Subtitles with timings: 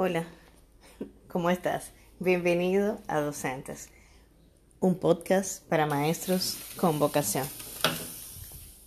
[0.00, 0.28] Hola,
[1.28, 1.90] ¿cómo estás?
[2.20, 3.90] Bienvenido a Docentes,
[4.78, 7.44] un podcast para maestros con vocación.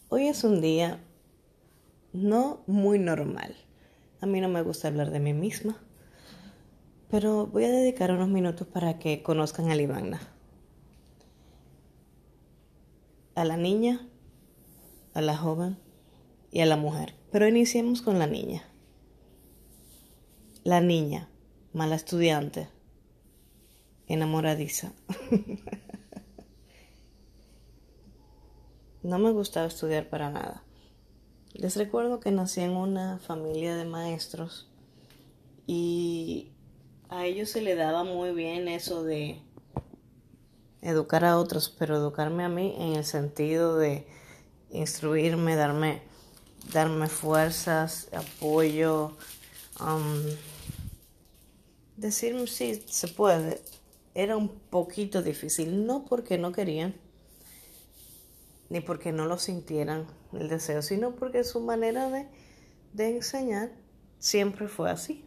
[0.08, 1.04] Hoy es un día
[2.14, 3.58] no muy normal.
[4.22, 5.84] A mí no me gusta hablar de mí misma,
[7.10, 10.22] pero voy a dedicar unos minutos para que conozcan a Livana.
[13.36, 14.08] A la niña,
[15.14, 15.78] a la joven
[16.52, 17.16] y a la mujer.
[17.34, 18.71] Pero iniciemos con la niña.
[20.64, 21.28] La niña,
[21.74, 22.70] mala estudiante,
[24.08, 24.94] enamoradiza.
[29.04, 30.64] no me gustaba estudiar para nada.
[31.54, 34.70] Les recuerdo que nací en una familia de maestros
[35.66, 36.52] y
[37.10, 39.42] a ellos se le daba muy bien eso de
[40.82, 44.06] educar a otros, pero educarme a mí en el sentido de
[44.70, 46.04] instruirme, darme,
[46.72, 49.18] darme fuerzas, apoyo,
[49.80, 50.51] um,
[52.02, 53.62] decirme si se puede.
[54.14, 56.94] Era un poquito difícil, no porque no querían,
[58.70, 62.28] ni porque no lo sintieran el deseo, sino porque su manera de,
[62.92, 63.72] de enseñar
[64.20, 65.24] siempre fue así.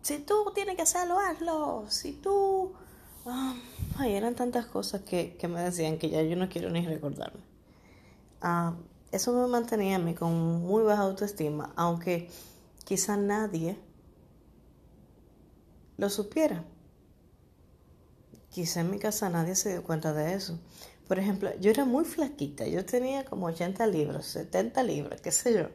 [0.00, 1.84] Si tú tienes que hacerlo, hazlo.
[1.88, 2.72] Si tú...
[3.26, 3.54] Ah,
[3.98, 7.40] ay, eran tantas cosas que, que, me decían que ya yo no quiero ni recordarme.
[8.40, 8.74] Ah,
[9.12, 12.30] eso me mantenía a mí con muy baja autoestima, aunque
[12.84, 13.76] quizá nadie
[15.96, 16.64] lo supiera.
[18.50, 20.58] Quizá en mi casa nadie se dio cuenta de eso.
[21.08, 25.54] Por ejemplo, yo era muy flaquita, yo tenía como 80 libras, 70 libras, qué sé
[25.54, 25.68] yo.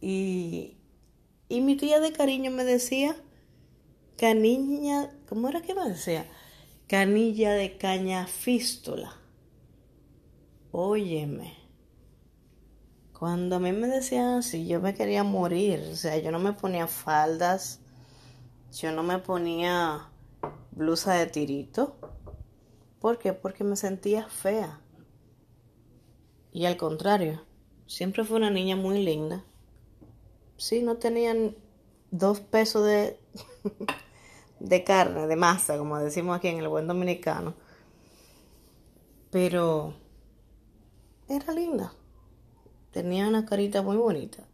[0.00, 0.78] Y,
[1.48, 3.16] y mi tía de cariño me decía,
[4.16, 6.26] canilla, ¿cómo era que me decía?
[6.86, 9.14] Canilla de caña fístula.
[10.72, 11.54] Óyeme.
[13.18, 15.80] Cuando a mí me decían así, yo me quería morir.
[15.92, 17.80] O sea, yo no me ponía faldas,
[18.72, 20.08] yo no me ponía
[20.72, 21.96] blusa de tirito.
[23.00, 23.32] ¿Por qué?
[23.32, 24.80] Porque me sentía fea.
[26.52, 27.44] Y al contrario,
[27.86, 29.44] siempre fue una niña muy linda.
[30.56, 31.56] Sí, no tenían
[32.10, 33.18] dos pesos de,
[34.60, 37.54] de carne, de masa, como decimos aquí en el buen dominicano.
[39.30, 39.94] Pero
[41.28, 41.92] era linda.
[42.90, 44.44] Tenía una carita muy bonita.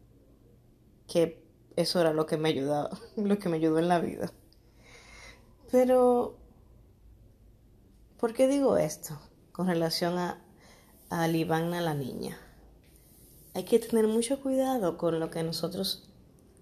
[1.07, 1.44] Que
[1.75, 4.31] eso era lo que me ayudaba, lo que me ayudó en la vida.
[5.71, 6.37] Pero,
[8.17, 9.19] ¿por qué digo esto
[9.51, 10.41] con relación a,
[11.09, 12.37] a Livana, la niña?
[13.53, 16.09] Hay que tener mucho cuidado con lo que nosotros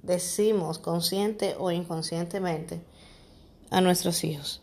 [0.03, 2.85] decimos, consciente o inconscientemente,
[3.71, 4.61] a nuestros hijos.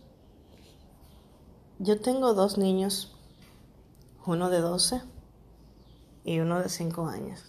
[1.78, 3.12] Yo tengo dos niños,
[4.26, 5.00] uno de 12
[6.24, 7.40] y uno de 5 años.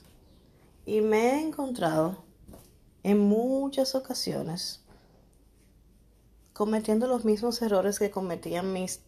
[0.86, 2.24] Y me he encontrado
[3.04, 4.82] en muchas ocasiones
[6.54, 9.02] cometiendo los mismos errores que cometían mis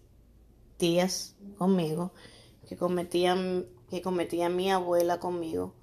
[0.78, 2.12] tías conmigo,
[2.68, 5.76] que cometían que cometía mi abuela conmigo,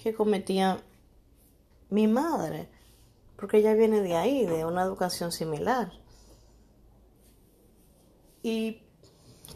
[0.00, 0.80] que cometía
[1.90, 2.68] mi madre,
[3.34, 5.90] porque ella viene de ahí, de una educación similar.
[8.44, 8.82] Y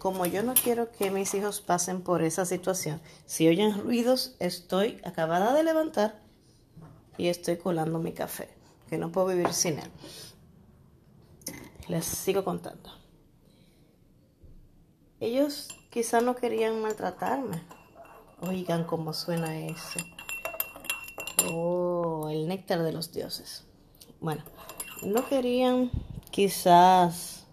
[0.00, 5.00] como yo no quiero que mis hijos pasen por esa situación, si oyen ruidos, estoy
[5.04, 6.20] acabada de levantar
[7.20, 8.48] y estoy colando mi café,
[8.88, 9.91] que no puedo vivir sin él.
[11.86, 12.91] Les sigo contando.
[15.20, 17.62] Ellos quizá no querían maltratarme.
[18.41, 20.00] Oigan cómo suena eso.
[21.53, 23.66] Oh, el néctar de los dioses.
[24.19, 24.42] Bueno,
[25.02, 25.91] no querían
[26.31, 27.44] quizás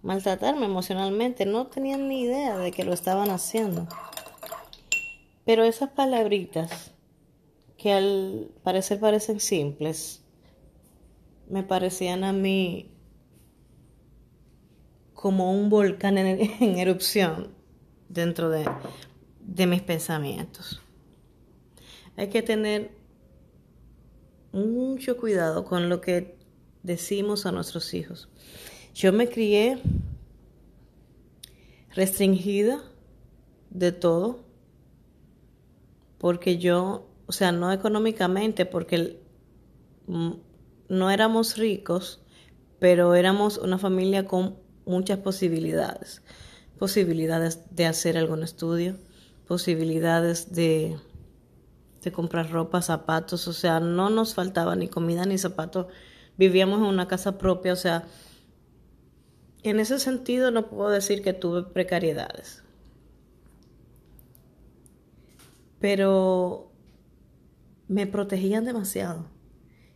[0.00, 3.86] maltratarme emocionalmente, no tenían ni idea de que lo estaban haciendo.
[5.44, 6.91] Pero esas palabritas,
[7.82, 10.22] que al parecer parecen simples,
[11.48, 12.94] me parecían a mí
[15.14, 17.54] como un volcán en, erupción
[18.08, 18.64] dentro de,
[19.40, 20.80] de mis pensamientos.
[22.16, 22.92] Hay que tener
[24.52, 26.36] mucho cuidado con lo que
[26.84, 28.28] decimos a nuestros hijos.
[28.94, 29.80] Yo me crié
[31.94, 32.84] restringida
[33.70, 34.44] de todo
[36.18, 39.18] porque yo, o sea, no económicamente, porque
[40.06, 42.20] no éramos ricos,
[42.78, 46.20] pero éramos una familia con muchas posibilidades.
[46.78, 48.98] Posibilidades de hacer algún estudio,
[49.46, 50.98] posibilidades de
[52.02, 55.86] de comprar ropa, zapatos, o sea, no nos faltaba ni comida ni zapatos.
[56.36, 58.04] Vivíamos en una casa propia, o sea,
[59.62, 62.64] en ese sentido no puedo decir que tuve precariedades.
[65.78, 66.71] Pero
[67.92, 69.26] me protegían demasiado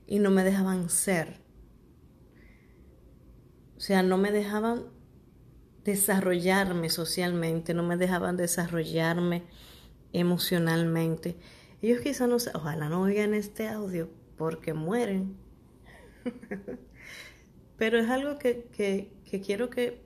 [0.07, 1.41] y no me dejaban ser.
[3.79, 4.85] O sea, no me dejaban
[5.83, 9.45] desarrollarme socialmente, no me dejaban desarrollarme
[10.13, 11.37] emocionalmente.
[11.81, 15.35] Ellos quizás no, ojalá no oigan este audio porque mueren.
[17.79, 20.03] Pero es algo que, que, quiero que,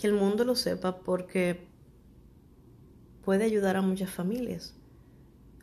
[0.00, 1.68] que el mundo lo sepa porque
[3.22, 4.77] puede ayudar a muchas familias.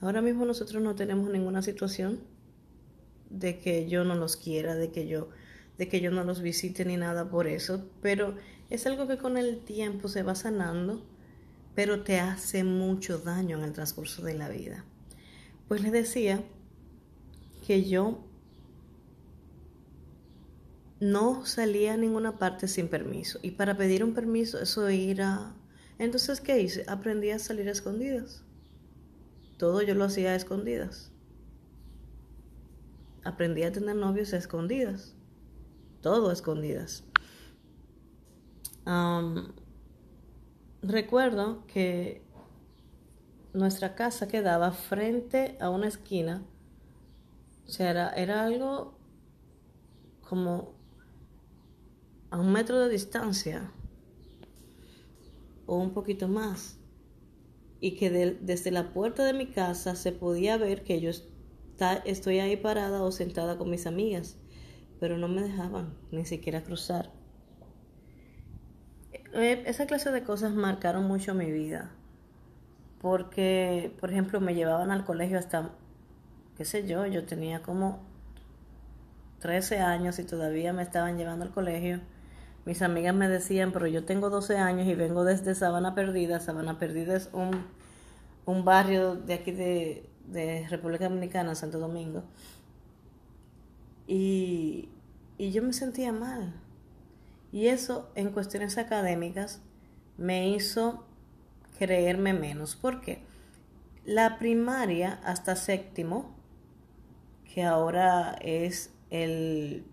[0.06, 2.20] Ahora mismo nosotros no tenemos ninguna situación
[3.32, 5.30] de que yo no los quiera, de que yo,
[5.80, 8.36] de que yo no los visite ni nada por eso, pero
[8.70, 11.04] es algo que con el tiempo se va sanando,
[11.74, 14.86] pero te hace mucho daño en el transcurso de la vida.
[15.68, 16.44] Pues les decía
[17.66, 18.24] que yo
[21.00, 23.40] no salía a ninguna parte sin permiso.
[23.42, 25.56] Y para pedir un permiso, eso ir a...
[25.98, 26.86] Entonces, ¿qué hice?
[26.88, 28.45] Aprendí a salir a escondidas.
[29.58, 31.12] Todo yo lo hacía a escondidas.
[33.24, 35.16] Aprendí a tener novios a escondidas.
[36.02, 37.04] Todo a escondidas.
[40.82, 42.24] recuerdo que
[43.54, 46.44] nuestra casa quedaba frente a una esquina.
[47.66, 48.96] O sea, era, era algo
[50.22, 50.76] como
[52.30, 53.72] a un metro de distancia
[55.66, 56.78] o un poquito más
[57.86, 58.10] y que
[58.42, 61.12] desde la puerta de mi casa se podía ver que yo
[62.04, 64.38] estoy ahí parada o sentada con mis amigas,
[65.00, 67.12] pero no me dejaban ni siquiera cruzar.
[69.34, 71.92] Eh, esa clase de cosas marcaron mucho mi vida,
[73.04, 75.70] porque, por ejemplo, me llevaban al colegio hasta,
[76.58, 78.04] qué sé yo, yo tenía como
[79.42, 82.02] 13 años y todavía me estaban llevando al colegio
[82.66, 86.40] mis amigas me decían, pero yo tengo 12 años y vengo desde Sabana Perdida.
[86.40, 87.64] Sabana Perdida es un,
[88.46, 92.24] un barrio de aquí de, República Dominicana, Santo Domingo.
[94.08, 94.90] Y,
[95.38, 96.54] y yo me sentía mal.
[97.52, 99.62] Y eso en cuestiones académicas
[100.18, 101.06] me hizo
[101.78, 102.76] creerme menos.
[102.76, 103.22] ¿Por qué?
[104.06, 106.36] La primaria hasta séptimo,
[107.54, 109.86] que ahora es el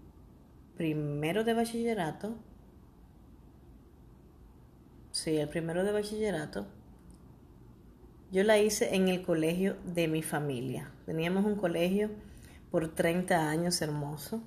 [0.76, 2.34] primero de bachillerato,
[5.12, 6.66] Sí, el primero de bachillerato.
[8.32, 10.90] Yo la hice en el colegio de mi familia.
[11.04, 12.08] Teníamos un colegio
[12.70, 14.42] por 30 años hermoso,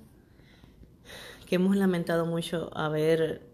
[1.46, 3.46] que hemos lamentado mucho haber,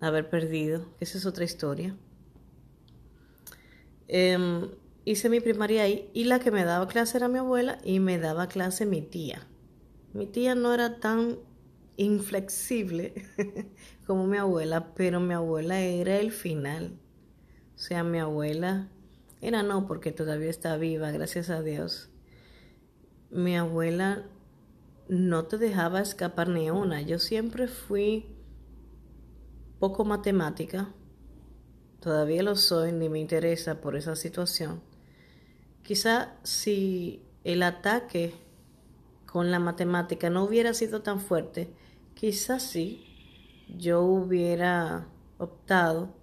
[0.00, 1.96] haber perdido, esa es otra historia.
[4.06, 4.70] Em,
[5.04, 8.18] hice mi primaria ahí y la que me daba clase era mi abuela y me
[8.18, 9.44] daba clase mi tía.
[10.12, 11.38] Mi tía no era tan
[12.00, 13.12] inflexible
[14.06, 16.98] como mi abuela, pero mi abuela era el final.
[17.74, 18.88] O sea, mi abuela
[19.42, 22.08] era no, porque todavía está viva, gracias a Dios.
[23.30, 24.24] Mi abuela
[25.08, 27.02] no te dejaba escapar ni una.
[27.02, 28.34] Yo siempre fui
[29.78, 30.94] poco matemática.
[32.00, 34.80] Todavía lo soy, ni me interesa por esa situación.
[35.82, 38.32] Quizá si el ataque
[39.26, 41.70] con la matemática no hubiera sido tan fuerte,
[42.20, 43.02] Quizás sí,
[43.78, 45.08] yo hubiera
[45.38, 46.14] optado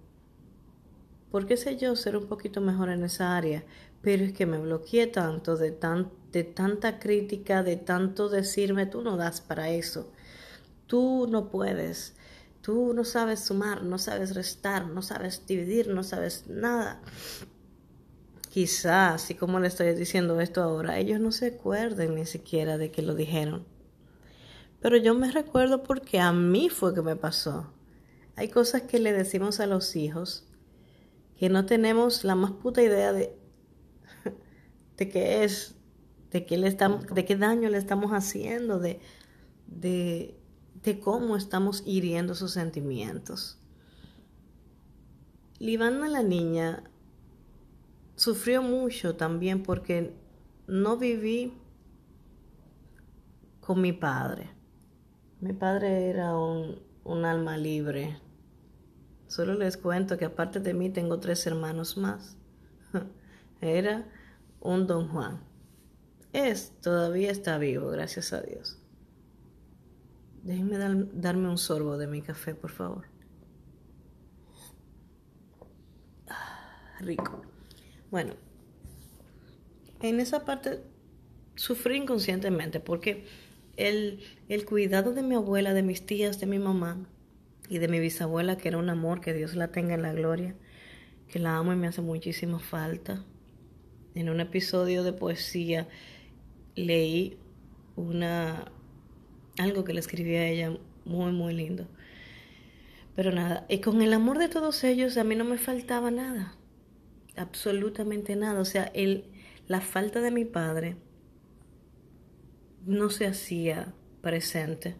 [1.32, 3.64] por qué sé yo ser un poquito mejor en esa área,
[4.00, 9.02] pero es que me bloqueé tanto de, tan, de tanta crítica, de tanto decirme, tú
[9.02, 10.12] no das para eso,
[10.86, 12.14] tú no puedes,
[12.60, 17.02] tú no sabes sumar, no sabes restar, no sabes dividir, no sabes nada.
[18.50, 22.92] Quizás, así como le estoy diciendo esto ahora, ellos no se acuerden ni siquiera de
[22.92, 23.77] que lo dijeron.
[24.80, 27.72] Pero yo me recuerdo porque a mí fue que me pasó.
[28.36, 30.48] Hay cosas que le decimos a los hijos
[31.38, 33.36] que no tenemos la más puta idea de,
[34.96, 35.76] de qué es,
[36.30, 39.00] de qué, le estamos, de qué daño le estamos haciendo, de,
[39.66, 40.36] de,
[40.82, 43.58] de cómo estamos hiriendo sus sentimientos.
[45.60, 46.84] Livana la niña
[48.16, 50.12] sufrió mucho también porque
[50.66, 51.52] no viví
[53.60, 54.57] con mi padre.
[55.40, 56.82] Mi padre era un,
[57.24, 58.18] alma libre.
[59.28, 62.36] Solo les cuento que aparte de mí tengo tres hermanos más.
[63.60, 64.08] Era
[64.60, 65.40] un don Juan.
[66.32, 68.78] Es, todavía está vivo, gracias a Dios.
[70.42, 70.76] Déjenme
[71.12, 73.04] darme un sorbo de mi café, por favor.
[76.28, 77.42] Ah, rico.
[78.10, 78.34] Bueno,
[80.00, 80.82] en esa parte
[81.54, 83.26] sufrí inconscientemente porque
[83.78, 86.98] el, el cuidado de mi abuela, de mis tías, de mi mamá
[87.70, 90.54] y de mi bisabuela, que era un amor, que Dios la tenga en la gloria,
[91.28, 93.24] que la amo y me hace muchísima falta.
[94.14, 95.88] en un episodio de poesía
[96.74, 97.38] leí
[97.96, 98.72] una
[99.58, 101.86] algo que le escribí a ella muy muy lindo.
[103.14, 106.56] Pero nada, y con el amor de todos ellos a mí no me faltaba nada.
[107.36, 109.24] Absolutamente nada, o sea, el
[109.68, 110.96] la falta de mi padre
[112.88, 113.92] no se hacía
[114.22, 114.96] presente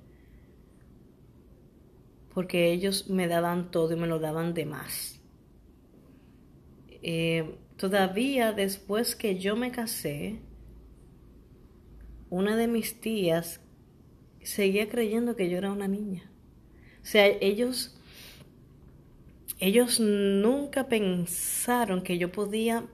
[2.35, 5.21] porque ellos me daban todo y me lo daban de más.
[7.03, 10.39] Eh, todavía después que yo me casé,
[12.31, 13.61] una de mis tías
[14.43, 16.31] seguía creyendo que yo era una niña.
[17.03, 17.99] O sea, ellos,
[19.59, 22.85] ellos nunca pensaron que yo podía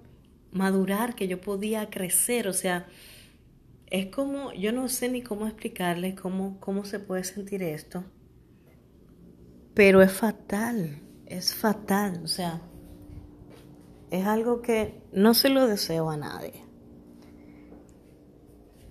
[0.53, 2.49] madurar, que yo podía crecer.
[2.49, 2.87] O sea,
[3.87, 8.05] es como, yo no sé ni cómo explicarles cómo, cómo se puede sentir esto.
[9.75, 12.63] Pero es fatal, es fatal, o sea,
[14.11, 16.65] es algo que no se lo deseo a nadie.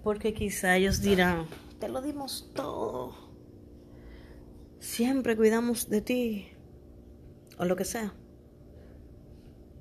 [0.03, 1.47] Porque quizá ellos dirán,
[1.79, 3.13] te lo dimos todo,
[4.79, 6.47] siempre cuidamos de ti,
[7.57, 8.13] o lo que sea.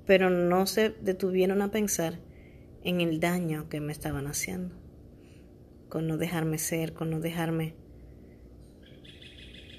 [0.05, 2.19] Pero no se detuvieron a pensar
[2.83, 4.75] en el daño que me estaban haciendo,
[5.93, 7.75] con no dejarme ser, con no dejarme,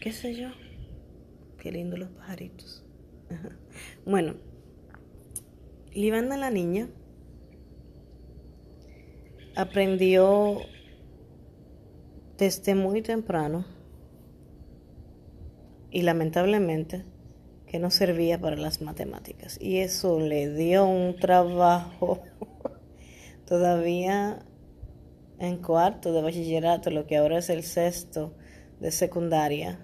[0.01, 0.51] qué sé yo.
[1.59, 2.85] Qué lindo los pajaritos.
[4.07, 4.37] Bueno,
[5.93, 6.89] Livana la niña
[9.57, 10.61] aprendió
[12.39, 13.67] desde muy temprano
[15.91, 17.05] y lamentablemente
[17.67, 19.61] que no servía para las matemáticas.
[19.61, 22.23] Y eso le dio un trabajo
[23.47, 24.47] todavía
[25.39, 28.33] en cuarto de bachillerato, lo que ahora es el sexto
[28.81, 29.79] de secundaria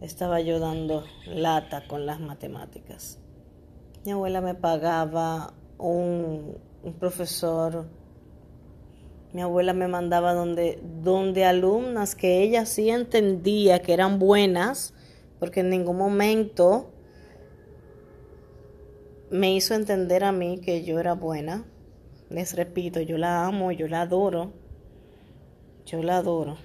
[0.00, 3.18] estaba yo dando lata con las matemáticas.
[4.04, 6.56] Mi abuela me pagaba un,
[6.98, 7.86] profesor,
[9.32, 14.94] mi abuela me mandaba donde, donde alumnas que ella sí entendía que eran buenas,
[15.38, 16.90] porque en ningún momento
[19.30, 21.64] me hizo entender a mí que yo era buena.
[22.30, 24.52] Les repito, yo la amo, yo la adoro.
[25.84, 26.56] Yo la adoro.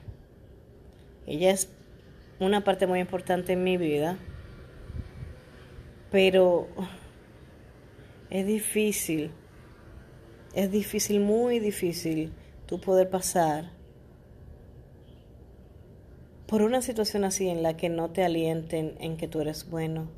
[1.25, 1.69] Ella es
[2.39, 4.19] una parte muy importante en mi vida,
[6.11, 6.67] pero
[8.29, 9.31] es difícil,
[10.53, 12.31] es difícil, muy difícil
[12.67, 13.71] tú poder pasar
[16.45, 20.09] por una situación así en la que no te alienten en que tú eres bueno,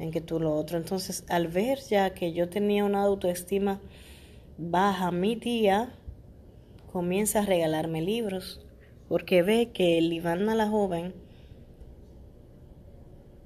[0.00, 0.78] en que tú lo otro.
[0.78, 3.80] Entonces, al ver ya que yo tenía una autoestima
[4.60, 5.94] baja, mi tía
[6.92, 8.60] comienza a regalarme libros,
[9.08, 11.14] porque ve que Livana la joven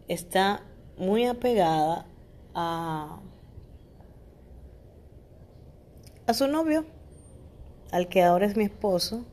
[0.09, 0.63] está
[0.99, 2.07] muy apegada
[2.55, 3.21] a,
[6.27, 6.85] a su novio,
[7.93, 9.25] al que ahora es mi esposo,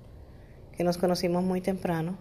[0.77, 2.19] que nos conocimos muy temprano,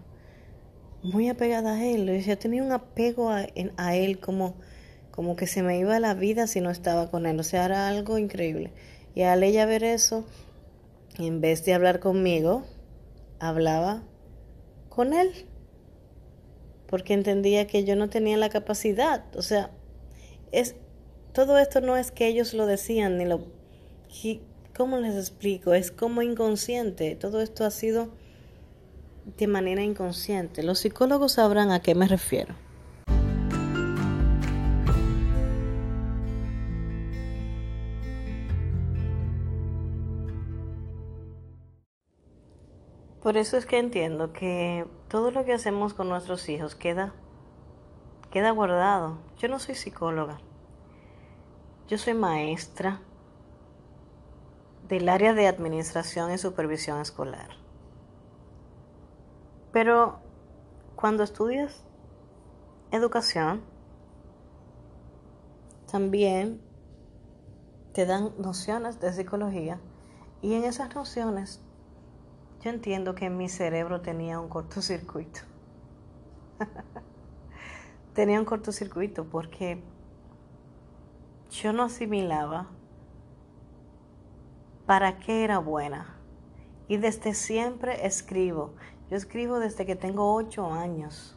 [1.02, 2.22] muy apegada a él.
[2.22, 4.54] Yo tenía un apego a, a él como,
[5.10, 7.38] como que se me iba la vida si no estaba con él.
[7.38, 8.72] O sea, era algo increíble.
[9.14, 10.24] Y al ella ver eso,
[11.18, 12.64] en vez de hablar conmigo,
[13.38, 14.02] hablaba
[14.88, 15.46] con él
[16.86, 19.24] porque entendía que yo no tenía la capacidad.
[19.36, 19.70] O sea,
[20.50, 20.74] es
[21.32, 23.46] todo esto no es que ellos lo decían ni lo
[24.76, 25.72] ¿cómo les explico?
[25.72, 27.14] Es como inconsciente.
[27.14, 28.08] Todo esto ha sido
[29.36, 30.62] de manera inconsciente.
[30.62, 32.54] Los psicólogos sabrán a qué me refiero.
[43.22, 47.12] Por eso es que entiendo que todo lo que hacemos con nuestros hijos queda,
[48.30, 49.18] queda guardado.
[49.38, 50.38] Yo no soy psicóloga.
[51.86, 53.02] Yo soy maestra
[54.88, 57.50] del área de administración y supervisión escolar.
[59.70, 60.20] Pero
[60.96, 61.84] cuando estudias
[62.90, 63.62] educación,
[65.90, 66.62] también
[67.92, 69.78] te dan nociones de psicología
[70.40, 71.60] y en esas nociones
[72.62, 75.40] yo entiendo que mi cerebro tenía un cortocircuito.
[78.14, 79.82] tenía un cortocircuito porque
[81.50, 82.68] yo no asimilaba
[84.84, 86.16] para qué era buena.
[86.86, 88.74] Y desde siempre escribo.
[89.10, 91.36] Yo escribo desde que tengo ocho años.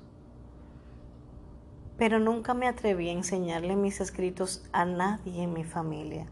[1.98, 6.28] Pero nunca me atreví a enseñarle mis escritos a nadie en mi familia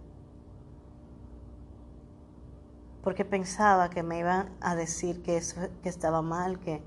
[3.04, 6.82] porque pensaba que me iban a decir que, eso, que estaba mal, que,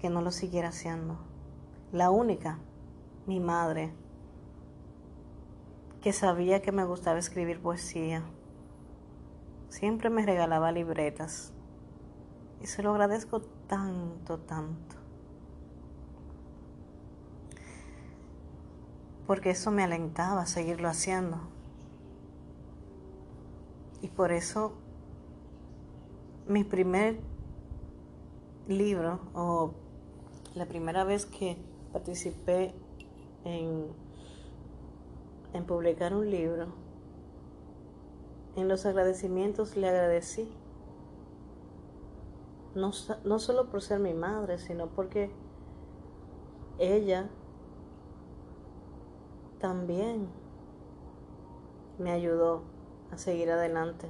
[0.00, 1.18] que no lo siguiera haciendo.
[1.92, 2.58] La única,
[3.26, 3.92] mi madre,
[6.00, 8.22] que sabía que me gustaba escribir poesía,
[9.68, 11.52] siempre me regalaba libretas.
[12.60, 14.96] Y se lo agradezco tanto, tanto.
[19.26, 21.38] Porque eso me alentaba a seguirlo haciendo.
[24.00, 24.72] Y por eso
[26.48, 27.20] mi primer
[28.66, 29.72] libro o
[30.54, 31.56] la primera vez que
[31.92, 32.74] participé
[33.44, 33.86] en,
[35.52, 36.66] en publicar un libro,
[38.56, 40.50] en los agradecimientos le agradecí.
[42.74, 42.92] No,
[43.24, 45.30] no solo por ser mi madre, sino porque
[46.78, 47.28] ella
[49.58, 50.28] también
[51.98, 52.62] me ayudó
[53.10, 54.08] a seguir adelante.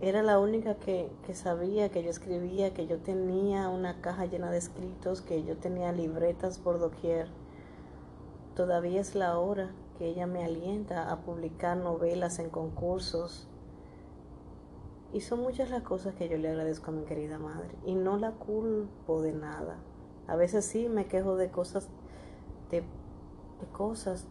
[0.00, 4.48] Era la única que, que, sabía que yo escribía, que yo tenía una caja llena
[4.48, 7.26] de escritos, que yo tenía libretas por doquier.
[8.54, 13.48] Todavía es la hora que ella me alienta a publicar novelas en concursos.
[15.12, 17.70] Y son muchas las cosas que yo le agradezco a mi querida madre.
[17.84, 19.78] Y no la culpo de nada.
[20.28, 21.88] A veces sí me quejo de cosas,
[22.70, 24.28] de, de cosas,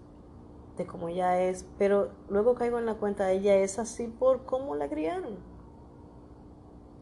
[0.78, 1.66] de cómo ella es.
[1.78, 5.57] Pero luego caigo en la cuenta, ella es así por cómo la criaron.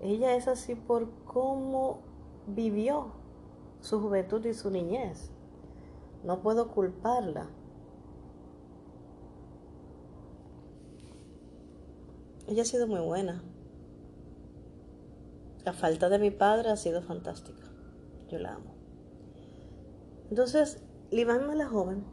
[0.01, 1.99] Ella es así por cómo
[2.47, 3.13] vivió
[3.79, 5.31] su juventud y su niñez.
[6.23, 7.49] No puedo culparla.
[12.47, 13.43] Ella ha sido muy buena.
[15.63, 17.67] La falta de mi padre ha sido fantástica.
[18.29, 18.75] Yo la amo.
[20.29, 22.03] Entonces, Livana la joven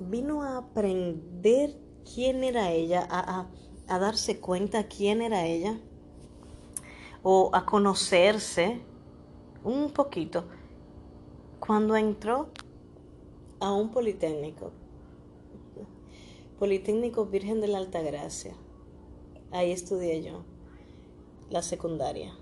[0.00, 1.76] vino a aprender
[2.12, 3.50] quién era ella, a, a,
[3.88, 5.80] a darse cuenta quién era ella
[7.24, 8.82] o a conocerse
[9.64, 10.44] un poquito
[11.58, 12.50] cuando entró
[13.58, 14.70] a un politécnico,
[16.58, 18.54] Politécnico Virgen de la Altagracia.
[19.50, 20.44] Ahí estudié yo,
[21.50, 22.32] la secundaria.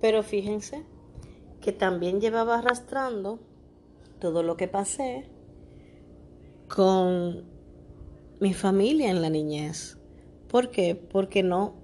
[0.00, 0.84] Pero fíjense
[1.60, 3.38] que también llevaba arrastrando
[4.20, 5.28] todo lo que pasé
[6.74, 7.44] con
[8.40, 9.98] mi familia en la niñez.
[10.48, 10.94] ¿Por qué?
[10.94, 11.74] Porque no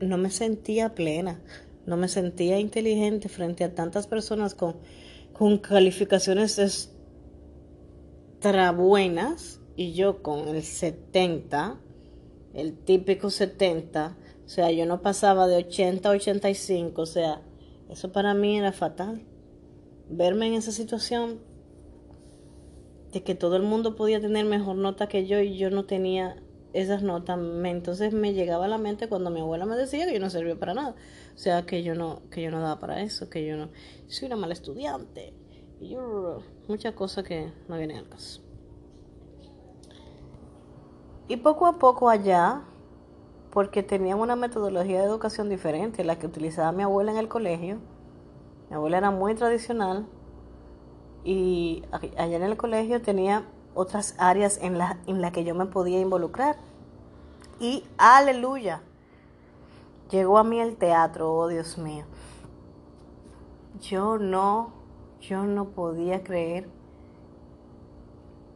[0.00, 1.40] no me sentía plena,
[1.86, 4.76] no me sentía inteligente frente a tantas personas con,
[5.32, 6.58] con calificaciones
[8.38, 11.80] extra buenas y yo con el 70,
[12.54, 17.42] el típico 70, o sea, yo no pasaba de 80 a 85, o sea,
[17.88, 19.22] eso para mí era fatal.
[20.10, 21.40] Verme en esa situación
[23.12, 26.42] de que todo el mundo podía tener mejor nota que yo y yo no tenía
[26.72, 30.20] esas notas, entonces me llegaba a la mente cuando mi abuela me decía que yo
[30.20, 30.94] no servía para nada,
[31.34, 33.70] o sea, que yo no, que yo no daba para eso, que yo no,
[34.06, 35.32] soy una mala estudiante,
[35.80, 38.42] y yo, muchas cosas que no vienen al caso.
[41.28, 42.64] Y poco a poco allá,
[43.50, 47.78] porque tenían una metodología de educación diferente, la que utilizaba mi abuela en el colegio,
[48.68, 50.06] mi abuela era muy tradicional,
[51.24, 51.82] y
[52.16, 53.46] allá en el colegio tenía
[53.78, 56.56] otras áreas en las en la que yo me podía involucrar.
[57.60, 58.82] Y aleluya,
[60.10, 62.04] llegó a mí el teatro, oh Dios mío.
[63.80, 64.72] Yo no,
[65.20, 66.68] yo no podía creer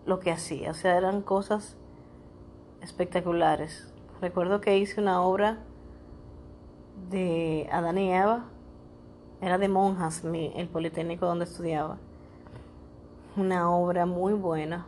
[0.07, 1.77] lo que hacía, o sea, eran cosas
[2.81, 3.93] espectaculares.
[4.21, 5.61] Recuerdo que hice una obra
[7.11, 8.47] de Adán y Eva,
[9.41, 11.99] era de monjas, el Politécnico donde estudiaba.
[13.37, 14.87] Una obra muy buena,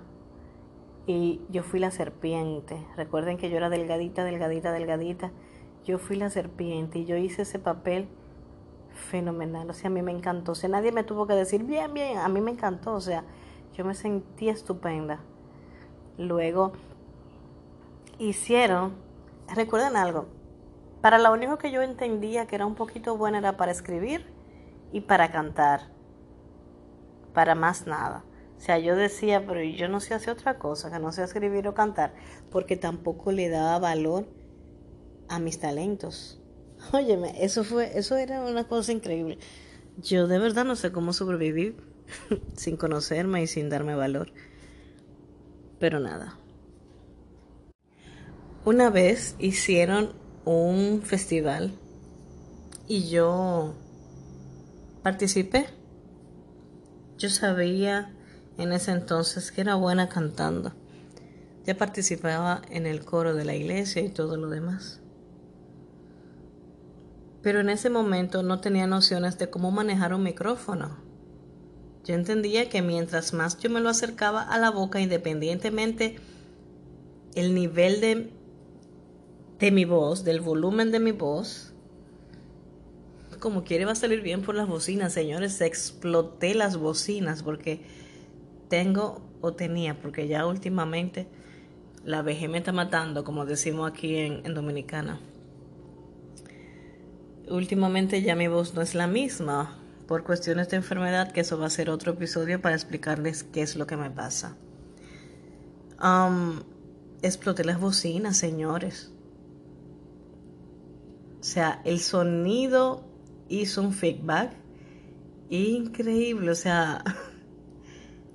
[1.07, 2.79] y yo fui la serpiente.
[2.97, 5.33] Recuerden que yo era delgadita, delgadita, delgadita.
[5.85, 8.09] Yo fui la serpiente y yo hice ese papel
[8.95, 9.69] fenomenal.
[9.69, 10.53] O sea, a mí me encantó.
[10.53, 12.95] O sea, nadie me tuvo que decir, bien, bien, a mí me encantó.
[12.95, 13.25] O sea,
[13.75, 15.21] yo me sentí estupenda.
[16.17, 16.73] Luego
[18.19, 18.95] hicieron,
[19.55, 20.27] recuerden algo,
[21.01, 24.25] para lo único que yo entendía que era un poquito buena era para escribir
[24.93, 25.89] y para cantar.
[27.35, 28.25] Para más nada.
[28.57, 31.69] O sea, yo decía, pero yo no sé hacer otra cosa, que no sé escribir
[31.69, 32.15] o cantar,
[32.51, 34.27] porque tampoco le daba valor
[35.29, 36.41] a mis talentos.
[36.93, 39.39] Óyeme, eso fue, eso era una cosa increíble.
[40.03, 41.77] Yo de verdad no sé cómo sobrevivir
[42.57, 44.33] sin conocerme y sin darme valor.
[45.79, 46.39] Pero nada.
[48.65, 50.13] Una vez hicieron
[50.47, 51.73] un festival
[52.89, 53.75] y yo
[55.03, 55.67] participé.
[57.19, 58.13] Yo sabía
[58.59, 60.73] en ese entonces que era buena cantando.
[61.65, 65.01] Ya participaba en el coro de la iglesia y todo lo demás.
[67.43, 70.97] Pero en ese momento no tenía nociones de cómo manejar un micrófono.
[72.05, 76.17] Yo entendía que mientras más yo me lo acercaba a la boca, independientemente
[77.35, 78.31] el nivel de,
[79.59, 81.75] de mi voz, del volumen de mi voz,
[83.41, 85.61] como quiere va a salir bien por las bocinas, señores.
[85.61, 87.83] Exploté las bocinas porque
[88.69, 91.27] tengo o tenía, porque ya últimamente
[92.05, 95.21] la vejez me está matando, como decimos aquí en, en Dominicana.
[97.49, 101.67] Últimamente ya mi voz no es la misma por cuestiones de enfermedad, que eso va
[101.67, 104.57] a ser otro episodio para explicarles qué es lo que me pasa.
[107.23, 109.11] Exploté las bocinas, señores.
[111.41, 113.03] O sea, el sonido
[113.49, 114.53] hizo un feedback
[115.49, 116.51] increíble.
[116.51, 117.03] O sea,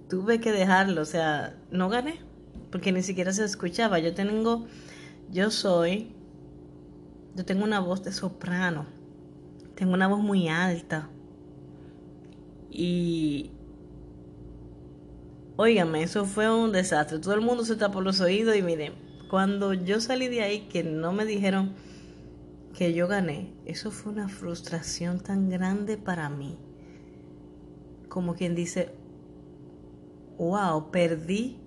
[0.09, 1.01] tuve que dejarlo.
[1.01, 2.19] O sea, no gané
[2.71, 3.99] porque ni siquiera se escuchaba.
[3.99, 4.65] Yo tengo,
[5.31, 6.11] yo soy,
[7.35, 8.85] yo tengo una voz de soprano.
[9.75, 11.09] Tengo una voz muy alta.
[12.69, 13.51] Y
[15.61, 17.19] Óigame, eso fue un desastre.
[17.19, 18.93] Todo el mundo se tapó los oídos y miren,
[19.29, 21.73] cuando yo salí de ahí que no me dijeron
[22.73, 26.57] que yo gané, eso fue una frustración tan grande para mí.
[28.07, 28.93] Como quien dice,
[30.39, 31.57] wow, perdí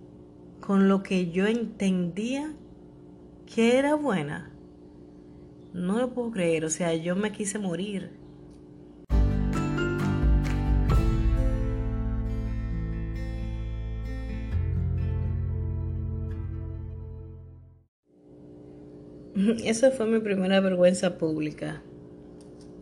[0.61, 2.54] con lo que yo entendía
[3.54, 4.50] que era buena.
[5.74, 8.11] No lo puedo creer, o sea, yo me quise morir.
[19.64, 21.82] Esa fue mi primera vergüenza pública.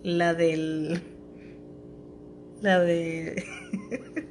[0.04, 1.00] La del...
[2.62, 3.42] La de...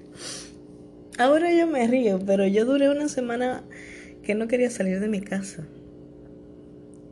[1.19, 3.63] Ahora yo me río, pero yo duré una semana
[4.23, 5.67] que no quería salir de mi casa.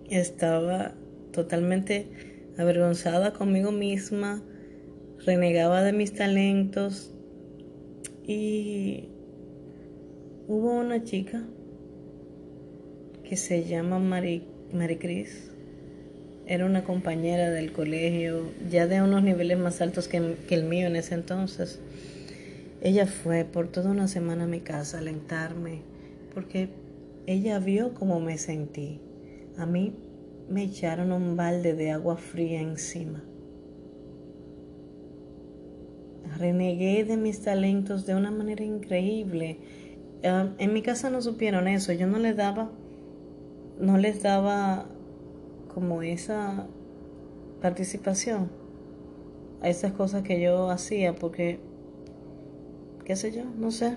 [0.09, 0.93] Estaba
[1.33, 2.07] totalmente
[2.57, 4.41] avergonzada conmigo misma,
[5.25, 7.13] renegaba de mis talentos
[8.25, 9.09] y
[10.47, 11.43] hubo una chica
[13.25, 14.41] que se llama Mari
[14.71, 15.51] Maricris
[16.45, 20.95] era una compañera del colegio, ya de unos niveles más altos que, el mío en
[20.95, 21.81] ese entonces.
[22.81, 25.81] Ella fue por toda una semana a mi casa a alentarme,
[26.33, 26.69] porque
[27.25, 28.99] ella vio cómo me sentí.
[29.57, 29.95] A mí
[30.49, 33.23] me echaron un balde de agua fría encima.
[36.37, 39.57] Renegué de mis talentos de una manera increíble.
[40.23, 42.69] Ah, en mi casa no supieron eso, yo no le daba
[43.79, 44.85] no les daba
[45.73, 46.67] como esa
[47.61, 48.49] participación
[49.61, 51.59] a esas cosas que yo hacía porque,
[53.07, 53.95] qué sé yo, no sé.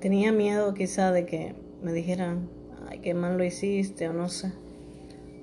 [0.00, 2.48] Tenía miedo quizá de que me dijeran,
[2.88, 4.50] ay, qué mal lo hiciste o no sé.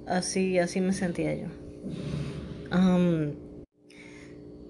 [0.07, 1.45] Así, así me sentía yo.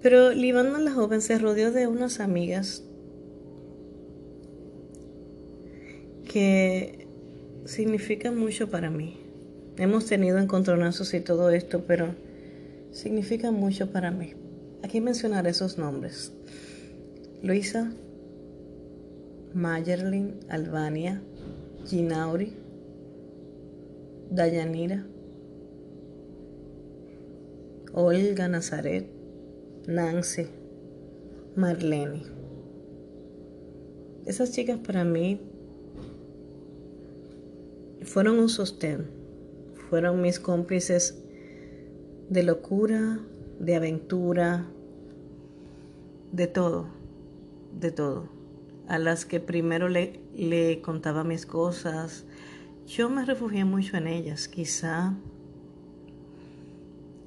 [0.02, 2.84] pero Livana la joven se rodeó de unas amigas
[6.30, 7.06] que
[7.64, 9.18] significa mucho para mí.
[9.78, 12.14] Hemos tenido encontronazos y todo esto, pero
[12.90, 14.34] significa mucho para mí.
[14.82, 16.32] Aquí mencionaré esos nombres.
[17.42, 17.92] Luisa,
[19.54, 21.22] Mayerlin, Albania,
[21.86, 22.52] Ginauri,
[24.30, 25.06] Dayanira,
[27.92, 29.06] Olga Nazaret,
[29.86, 30.46] Nancy,
[31.54, 32.22] Marlene.
[34.24, 35.40] Esas chicas para mí
[38.02, 39.06] fueron un sostén,
[39.90, 41.18] fueron mis cómplices
[42.30, 43.20] de locura,
[43.62, 44.66] de aventura,
[46.32, 46.88] de todo,
[47.78, 48.28] de todo.
[48.88, 52.24] A las que primero le, le contaba mis cosas,
[52.88, 54.48] yo me refugié mucho en ellas.
[54.48, 55.14] Quizá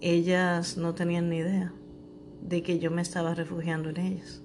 [0.01, 1.71] ellas no tenían ni idea
[2.41, 4.41] de que yo me estaba refugiando en ellas,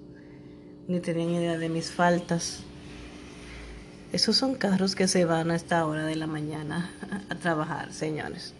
[0.87, 2.63] ni tenían idea de mis faltas,
[4.13, 6.89] esos son carros que se van a esta hora de la mañana
[7.29, 8.53] a trabajar, señores.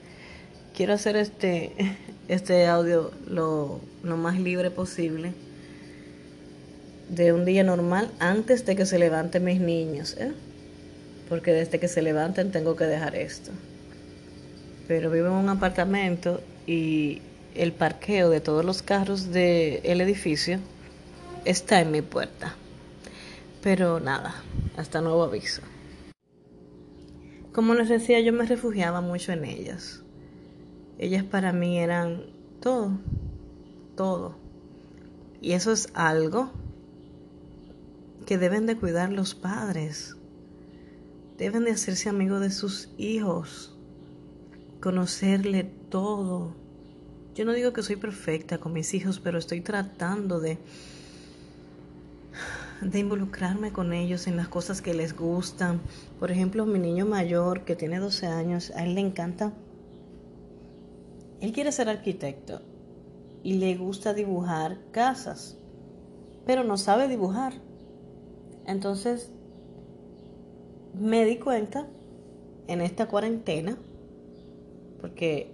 [0.76, 1.74] Quiero hacer este,
[2.28, 5.34] este audio lo, lo más libre posible
[7.10, 10.32] de un día normal antes de que se levanten mis niños, ¿eh?
[11.28, 13.52] porque desde que se levanten tengo que dejar esto.
[14.88, 17.22] Pero vivo en un apartamento y
[17.54, 20.60] el parqueo de todos los carros del edificio
[21.46, 22.56] está en mi puerta.
[23.62, 24.36] Pero nada,
[24.78, 25.62] hasta nuevo aviso.
[27.54, 30.01] Como les decía, yo me refugiaba mucho en ellas.
[31.02, 32.28] Ellas para mí eran
[32.62, 32.92] todo,
[33.98, 34.36] todo.
[35.42, 36.52] Y eso es algo
[38.28, 40.16] que deben de cuidar los padres.
[41.40, 43.76] Deben de hacerse amigos de sus hijos,
[44.80, 46.54] conocerle todo.
[47.34, 50.60] Yo no digo que soy perfecta con mis hijos, pero estoy tratando de
[52.82, 55.82] de involucrarme con ellos en las cosas que les gustan.
[56.20, 59.54] Por ejemplo, mi niño mayor que tiene 12 años, a él le encanta,
[61.42, 62.62] él quiere ser arquitecto
[63.44, 65.58] y le gusta dibujar casas,
[66.46, 67.54] pero no sabe dibujar.
[68.66, 69.32] Entonces,
[70.98, 71.88] me di cuenta
[72.68, 73.78] en esta cuarentena,
[75.02, 75.52] porque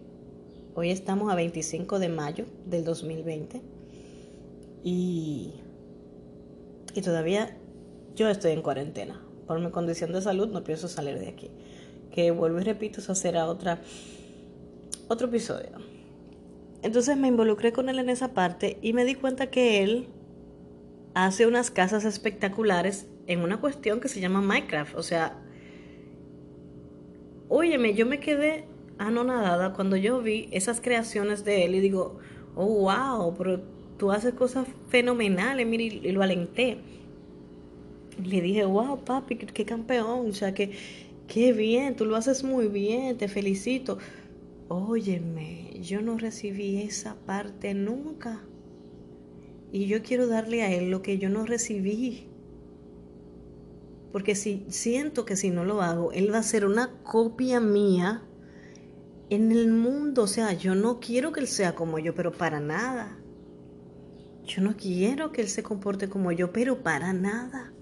[0.76, 3.62] hoy estamos a 25 de mayo del 2020,
[4.84, 5.54] y
[6.97, 7.56] y todavía
[8.15, 9.21] yo estoy en cuarentena.
[9.45, 11.52] Por mi condición de salud no pienso salir de aquí.
[12.12, 13.80] Que vuelvo y repito, eso será otra,
[15.08, 15.72] otro episodio.
[16.82, 20.08] Entonces me involucré con él en esa parte y me di cuenta que él
[21.13, 24.96] hace unas casas espectaculares en una cuestión que se llama Minecraft.
[24.96, 25.41] O sea,
[27.50, 28.65] óyeme, yo me quedé
[29.00, 32.20] anonadada cuando yo vi esas creaciones de él y digo,
[32.56, 33.62] oh, wow, pero
[33.98, 36.78] tú haces cosas fenomenales, mire, y lo alenté.
[38.24, 40.72] Le dije, wow, papi, qué campeón, o sea, que
[41.28, 43.98] qué bien, tú lo haces muy bien, te felicito.
[44.69, 48.41] Óyeme, yo no recibí esa parte nunca.
[49.71, 52.27] Y yo quiero darle a él lo que yo no recibí.
[54.12, 58.23] Porque si siento que si no lo hago, él va a ser una copia mía
[59.30, 60.23] en el mundo.
[60.23, 63.17] O sea, yo no quiero que él sea como yo, pero para nada.
[64.45, 67.73] Yo no quiero que él se comporte como yo, pero para nada.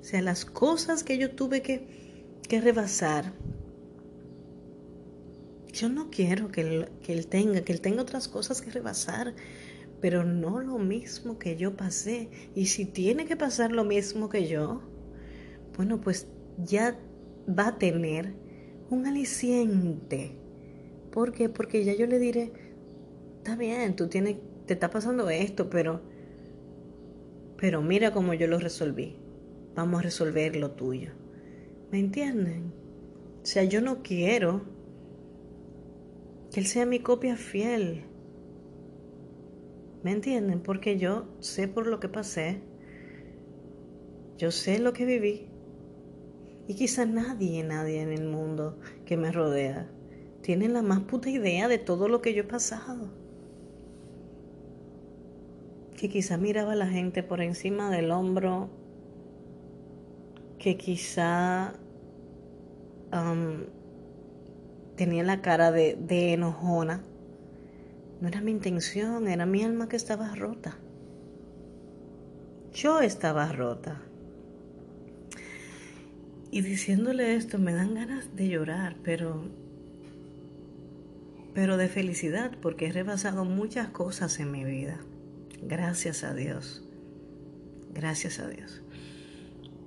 [0.00, 3.32] O sea, las cosas que yo tuve que, que rebasar,
[5.72, 9.34] yo no quiero que él, que él tenga, que él tenga otras cosas que rebasar,
[10.00, 12.30] pero no lo mismo que yo pasé.
[12.54, 14.82] Y si tiene que pasar lo mismo que yo,
[15.76, 16.28] bueno, pues
[16.58, 16.98] ya
[17.48, 18.34] va a tener
[18.90, 20.36] un aliciente.
[21.10, 21.48] ¿Por qué?
[21.48, 22.52] Porque ya yo le diré,
[23.38, 24.36] está bien, tú tienes
[24.68, 26.02] te está pasando esto, pero,
[27.56, 29.16] pero mira cómo yo lo resolví.
[29.74, 31.12] Vamos a resolver lo tuyo.
[31.90, 32.72] ¿Me entienden?
[33.42, 34.62] O sea, yo no quiero
[36.52, 38.04] que él sea mi copia fiel.
[40.02, 40.60] ¿Me entienden?
[40.60, 42.60] Porque yo sé por lo que pasé.
[44.36, 45.48] Yo sé lo que viví.
[46.68, 49.90] Y quizá nadie, nadie en el mundo que me rodea
[50.42, 53.10] tiene la más puta idea de todo lo que yo he pasado
[55.98, 58.70] que quizá miraba a la gente por encima del hombro,
[60.58, 61.74] que quizá
[63.12, 63.64] um,
[64.98, 67.02] tenía la cara de, de enojona.
[68.20, 70.76] No era mi intención, era mi alma que estaba rota.
[72.74, 74.02] Yo estaba rota.
[76.50, 79.44] Y diciéndole esto me dan ganas de llorar, pero
[81.54, 85.00] pero de felicidad porque he rebasado muchas cosas en mi vida.
[85.62, 86.84] Gracias a Dios.
[87.92, 88.82] Gracias a Dios.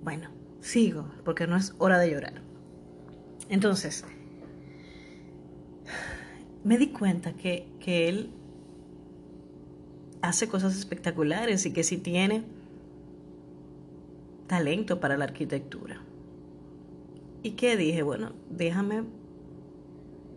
[0.03, 2.41] Bueno, sigo, porque no es hora de llorar.
[3.49, 4.05] Entonces,
[6.63, 8.31] me di cuenta que, que él
[10.21, 12.43] hace cosas espectaculares y que sí tiene
[14.47, 16.01] talento para la arquitectura.
[17.43, 18.03] ¿Y qué dije?
[18.03, 19.03] Bueno, déjame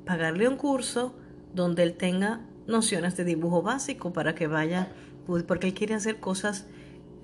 [0.07, 1.15] pagarle un curso
[1.55, 4.93] donde él tenga nociones de dibujo básico para que vaya
[5.27, 6.67] pues, porque él quiere hacer cosas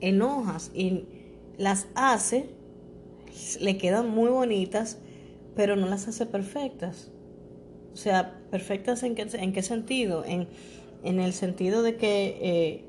[0.00, 1.04] en hojas y
[1.58, 2.50] las hace,
[3.60, 4.98] le quedan muy bonitas,
[5.54, 7.10] pero no las hace perfectas.
[7.92, 10.24] O sea, perfectas en qué, en qué sentido?
[10.24, 10.48] En,
[11.02, 12.84] en el sentido de que, eh,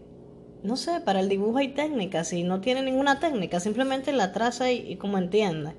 [0.64, 4.72] no sé, para el dibujo hay técnicas y no tiene ninguna técnica, simplemente la traza
[4.72, 5.74] y, como entienda.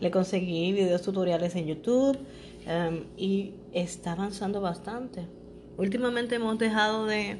[0.00, 2.18] Le conseguí videos tutoriales en YouTube
[2.66, 5.26] em, y está avanzando bastante.
[5.78, 7.38] Últimamente hemos dejado de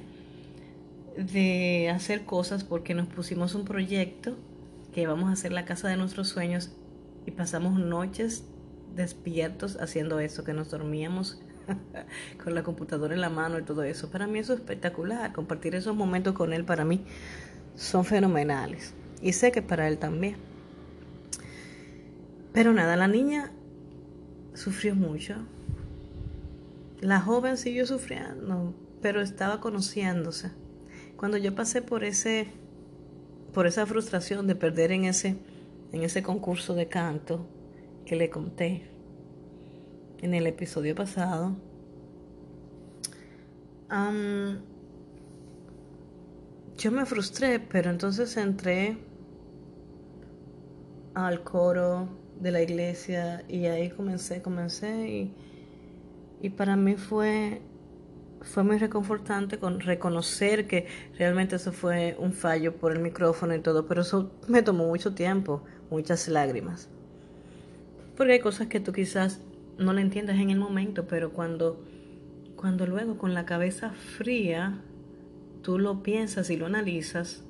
[1.16, 4.36] de hacer cosas porque nos pusimos un proyecto
[4.92, 6.70] que vamos a hacer la casa de nuestros sueños
[7.24, 8.44] y pasamos noches
[8.96, 11.40] despiertos haciendo eso, que nos dormíamos
[12.42, 14.10] con la computadora en la mano y todo eso.
[14.10, 17.04] Para mí eso es espectacular, compartir esos momentos con él para mí
[17.76, 20.36] son fenomenales y sé que para él también.
[22.52, 23.52] Pero nada, la niña
[24.54, 25.34] sufrió mucho.
[27.00, 30.50] La joven siguió sufriendo, pero estaba conociéndose
[31.16, 32.48] cuando yo pasé por ese
[33.52, 35.36] por esa frustración de perder en ese
[35.92, 37.46] en ese concurso de canto
[38.06, 38.88] que le conté
[40.22, 41.54] en el episodio pasado
[46.78, 48.96] yo me frustré pero entonces entré
[51.14, 52.08] al coro
[52.40, 55.34] de la iglesia y ahí comencé comencé y,
[56.40, 57.60] y para mí fue
[58.46, 60.86] fue muy reconfortante con reconocer que
[61.18, 65.14] realmente eso fue un fallo por el micrófono y todo, pero eso me tomó mucho
[65.14, 66.88] tiempo, muchas lágrimas.
[68.16, 69.40] Porque hay cosas que tú quizás
[69.78, 71.84] no le entiendas en el momento, pero cuando,
[72.56, 74.80] cuando luego con la cabeza fría
[75.62, 77.44] tú lo piensas y lo analizas,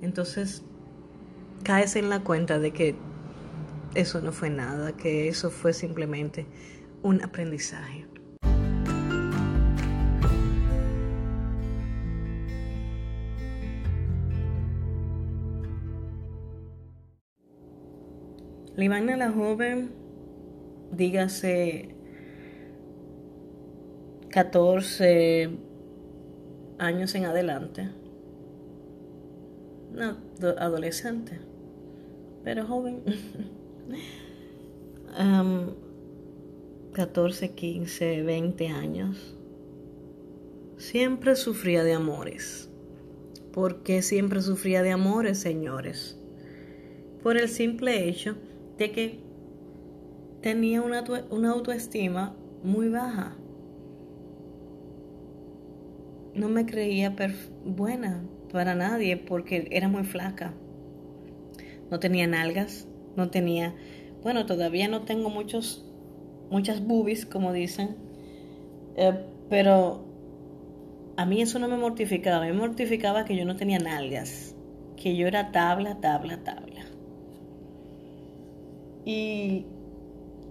[0.00, 0.62] entonces
[1.64, 2.94] caes en la cuenta de que
[3.94, 6.46] eso no fue nada, que eso fue simplemente
[7.02, 8.01] un aprendizaje.
[18.74, 19.90] Limana la joven,
[20.92, 21.94] dígase
[24.30, 25.50] 14
[26.78, 27.90] años en adelante,
[29.92, 30.16] no,
[30.58, 31.38] adolescente,
[32.44, 33.02] pero joven,
[36.94, 39.36] 14, 15, 20 años,
[40.78, 42.70] siempre sufría de amores.
[43.52, 46.18] ¿Por qué siempre sufría de amores, señores?
[47.22, 48.34] Por el simple hecho
[48.78, 49.18] de que
[50.40, 53.36] tenía una, una autoestima muy baja.
[56.34, 57.14] No me creía
[57.64, 60.54] buena para nadie porque era muy flaca.
[61.90, 63.74] No tenía nalgas, no tenía,
[64.22, 65.84] bueno, todavía no tengo muchos,
[66.50, 67.96] muchas boobies, como dicen,
[68.96, 69.12] eh,
[69.50, 70.06] pero
[71.18, 74.56] a mí eso no me mortificaba, me mortificaba que yo no tenía nalgas,
[74.96, 76.71] que yo era tabla, tabla, tabla
[79.04, 79.66] y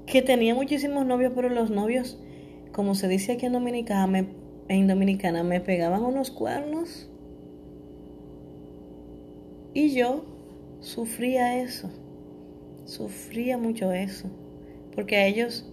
[0.05, 2.19] que tenía muchísimos novios, pero los novios,
[2.71, 4.27] como se dice aquí en Dominicana, me,
[4.67, 7.09] en Dominicana, me pegaban unos cuernos
[9.73, 10.25] y yo
[10.81, 11.89] sufría eso,
[12.85, 14.29] sufría mucho eso,
[14.93, 15.65] porque a ellos,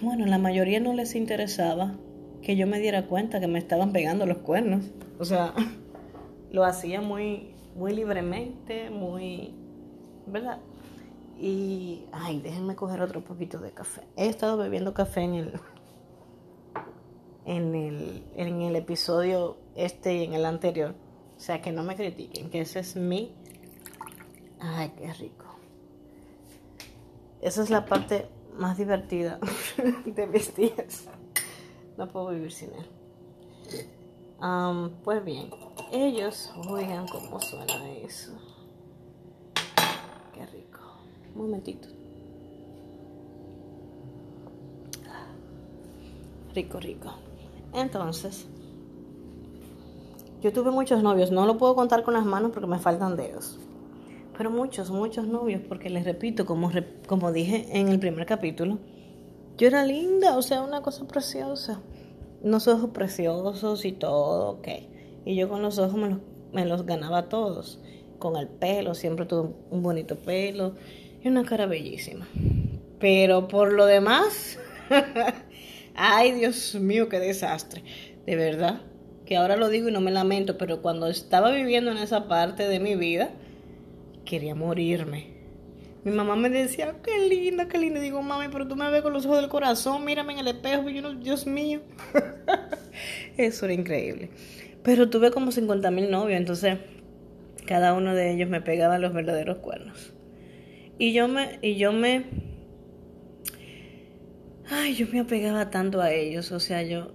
[0.00, 1.96] bueno, la mayoría no les interesaba
[2.42, 4.90] que yo me diera cuenta que me estaban pegando los cuernos,
[5.20, 5.54] o sea,
[6.50, 9.54] lo hacía muy, muy libremente, muy,
[10.26, 10.58] ¿verdad?
[11.38, 14.02] Y, ay, déjenme coger otro poquito de café.
[14.16, 15.60] He estado bebiendo café en el,
[17.44, 20.94] en el, en el episodio este y en el anterior.
[21.36, 23.34] O sea, que no me critiquen, que ese es mi...
[24.60, 25.46] Ay, qué rico.
[27.40, 29.40] Esa es la parte más divertida
[30.06, 31.08] de mis días.
[31.96, 32.86] No puedo vivir sin él.
[35.02, 35.50] pues bien,
[35.90, 38.32] ellos, oigan cómo suena eso.
[41.34, 41.88] Momentito.
[46.54, 47.12] Rico, rico.
[47.72, 48.46] Entonces,
[50.42, 51.30] yo tuve muchos novios.
[51.30, 53.58] No lo puedo contar con las manos porque me faltan dedos.
[54.36, 56.70] Pero muchos, muchos novios, porque les repito, como,
[57.06, 58.78] como dije en el primer capítulo,
[59.56, 61.80] yo era linda, o sea, una cosa preciosa.
[62.42, 64.68] Unos ojos preciosos y todo, ok.
[65.24, 66.18] Y yo con los ojos me los,
[66.52, 67.80] me los ganaba todos.
[68.18, 70.74] Con el pelo, siempre tuve un bonito pelo
[71.22, 72.26] y una cara bellísima.
[72.98, 74.58] Pero por lo demás,
[75.94, 77.82] ay Dios mío, qué desastre.
[78.26, 78.80] De verdad,
[79.26, 82.68] que ahora lo digo y no me lamento, pero cuando estaba viviendo en esa parte
[82.68, 83.30] de mi vida,
[84.24, 85.32] quería morirme.
[86.04, 88.00] Mi mamá me decía, qué linda, qué linda.
[88.00, 90.88] digo, mami, pero tú me ves con los ojos del corazón, mírame en el espejo.
[90.88, 91.80] Yo, Dios mío.
[93.36, 94.30] Eso era increíble.
[94.82, 96.78] Pero tuve como 50 mil novios, entonces
[97.66, 100.11] cada uno de ellos me pegaba los verdaderos cuernos.
[100.98, 102.24] Y yo me, y yo me,
[104.68, 107.12] ay, yo me apegaba tanto a ellos, o sea, yo,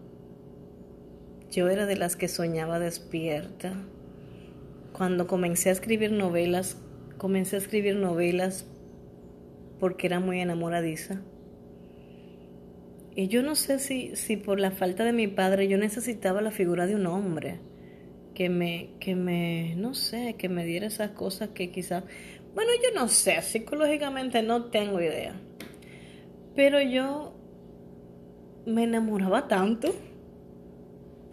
[1.52, 3.74] yo era de las que soñaba despierta.
[4.92, 6.78] Cuando comencé a escribir novelas,
[7.18, 8.66] comencé a escribir novelas
[9.80, 11.22] porque era muy enamoradiza.
[13.16, 16.52] Y yo no sé si, si por la falta de mi padre yo necesitaba la
[16.52, 17.60] figura de un hombre
[18.36, 22.04] que me, que me, no sé, que me diera esas cosas que quizás,
[22.54, 25.36] bueno, yo no sé, psicológicamente no tengo idea.
[26.56, 27.34] Pero yo
[28.66, 29.94] me enamoraba tanto.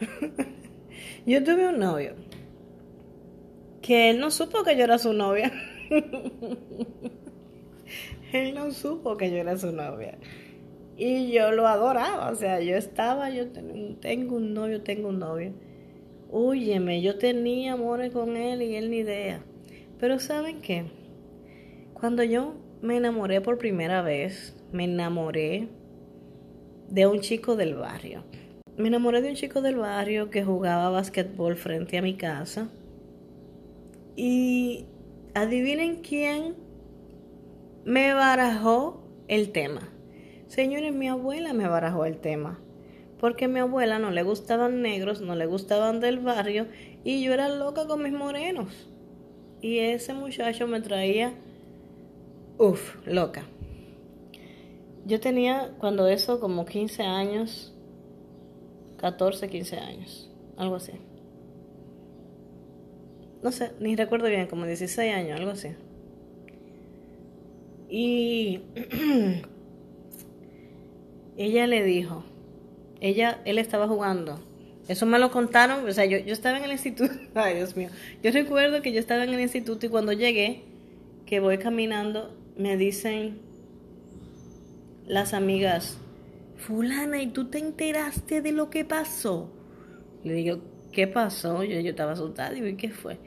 [1.27, 2.15] yo tuve un novio
[3.85, 5.53] que él no supo que yo era su novia.
[8.33, 10.17] él no supo que yo era su novia.
[10.97, 13.49] Y yo lo adoraba, o sea, yo estaba, yo
[14.01, 15.53] tengo un novio, tengo un novio.
[16.31, 19.45] Úyeme, yo tenía amores con él y él ni idea.
[20.01, 20.87] Pero ¿saben qué?
[22.05, 22.53] Cuando yo
[22.83, 25.69] me enamoré por primera vez, me enamoré
[26.91, 28.25] de un chico del barrio.
[28.77, 32.69] Me enamoré de un chico del barrio que jugaba basquetbol frente a mi casa.
[34.17, 34.85] Y
[35.33, 36.57] adivinen quién
[37.87, 39.89] me barajó el tema.
[40.47, 42.61] Señores, mi abuela me barajó el tema.
[43.19, 46.67] porque a mi abuela no le gustaban negros, no le gustaban del barrio
[47.03, 48.91] y yo era loca con mis morenos.
[49.63, 51.33] Y ese muchacho me traía,
[52.59, 53.45] uff, loca.
[55.07, 57.75] Yo tenía cuando eso como 15 años,
[58.99, 60.93] 14, 15 años, algo así.
[63.43, 65.69] No sé, ni recuerdo bien, como 16 años, algo así.
[67.91, 68.63] Y
[71.37, 72.25] ella le dijo,
[73.01, 74.41] ella, él estaba jugando.
[74.89, 77.89] Eso me lo contaron, o sea, yo, yo estaba en el instituto, ay Dios mío,
[78.23, 80.63] yo recuerdo que yo estaba en el instituto y cuando llegué,
[81.27, 83.39] que voy caminando, me dicen
[85.07, 85.99] las amigas,
[86.57, 89.51] fulana, ¿y tú te enteraste de lo que pasó?
[90.23, 90.61] Le digo,
[90.93, 91.63] ¿qué pasó?
[91.65, 93.19] Yo, yo estaba asustada, y ¿qué fue?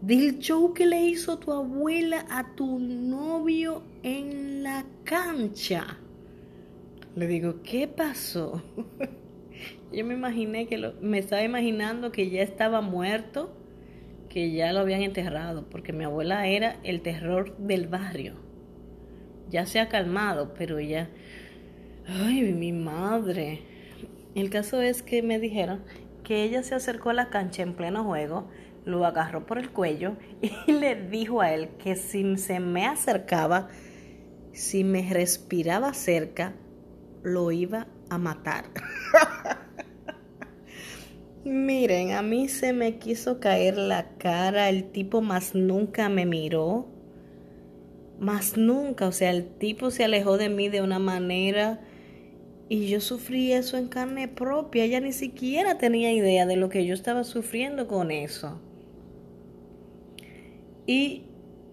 [0.00, 5.98] Del show que le hizo tu abuela a tu novio en la cancha.
[7.14, 8.62] Le digo, ¿qué pasó?
[9.92, 13.52] Yo me imaginé que lo, me estaba imaginando que ya estaba muerto,
[14.28, 18.49] que ya lo habían enterrado, porque mi abuela era el terror del barrio.
[19.50, 21.08] Ya se ha calmado, pero ella,
[22.06, 23.62] ay, mi madre.
[24.34, 25.82] El caso es que me dijeron
[26.22, 28.48] que ella se acercó a la cancha en pleno juego,
[28.84, 30.16] lo agarró por el cuello
[30.66, 33.68] y le dijo a él que si se me acercaba,
[34.52, 36.54] si me respiraba cerca,
[37.22, 38.66] lo iba a matar.
[41.44, 46.86] Miren, a mí se me quiso caer la cara, el tipo más nunca me miró,
[48.20, 51.80] más nunca, o sea, el tipo se alejó de mí de una manera
[52.68, 56.86] y yo sufrí eso en carne propia, ella ni siquiera tenía idea de lo que
[56.86, 58.60] yo estaba sufriendo con eso.
[60.86, 61.22] Y,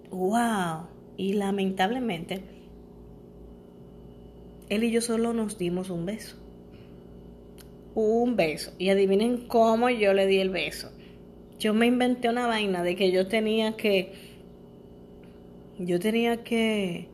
[0.10, 0.88] wow,
[1.18, 2.42] y lamentablemente,
[4.70, 6.38] él y yo solo nos dimos un beso.
[7.96, 8.74] Un beso.
[8.78, 10.92] Y adivinen cómo yo le di el beso.
[11.60, 14.14] Yo me inventé una vaina de que yo tenía que.
[15.80, 17.10] Yo tenía que.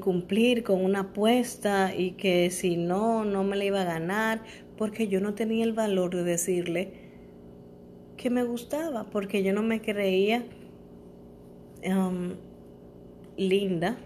[0.00, 4.42] cumplir con una apuesta y que si no, no me la iba a ganar.
[4.76, 6.92] Porque yo no tenía el valor de decirle
[8.16, 9.04] que me gustaba.
[9.10, 10.44] Porque yo no me creía
[11.84, 12.34] um,
[13.36, 13.96] linda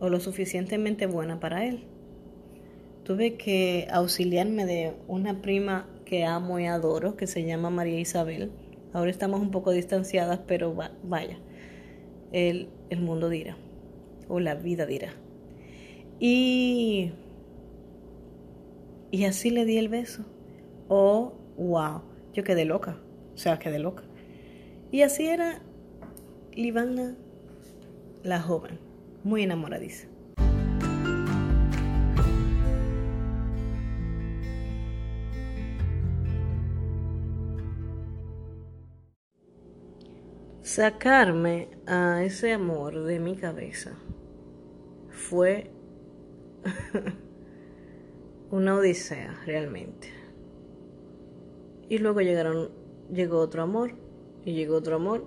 [0.00, 1.84] o lo suficientemente buena para él.
[3.04, 8.50] Tuve que auxiliarme de una prima que amo y adoro, que se llama María Isabel.
[8.92, 11.38] Ahora estamos un poco distanciadas, pero vaya,
[12.32, 13.56] el, el mundo dirá,
[14.28, 15.12] o la vida dirá.
[16.18, 17.12] Y,
[19.10, 20.24] y así le di el beso.
[20.88, 22.02] Oh, wow,
[22.32, 22.98] yo quedé loca,
[23.34, 24.04] o sea, quedé loca.
[24.90, 25.62] Y así era
[26.54, 27.16] Livana,
[28.22, 28.78] la joven
[29.24, 30.08] muy enamoradiza.
[40.72, 43.92] Sacarme a ese amor de mi cabeza
[45.10, 45.70] fue
[48.50, 50.08] una odisea realmente.
[51.90, 52.70] Y luego llegaron,
[53.12, 53.92] llegó otro amor
[54.46, 55.26] y llegó otro amor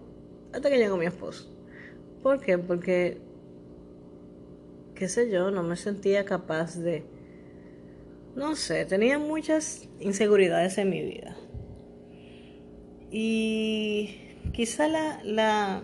[0.51, 1.55] hasta que llegó mi esposo.
[2.23, 2.57] ¿Por qué?
[2.57, 3.19] Porque
[4.95, 7.05] qué sé yo, no me sentía capaz de,
[8.35, 11.37] no sé, tenía muchas inseguridades en mi vida.
[13.11, 15.83] Y quizá la, la,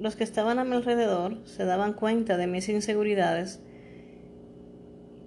[0.00, 3.60] los que estaban a mi alrededor se daban cuenta de mis inseguridades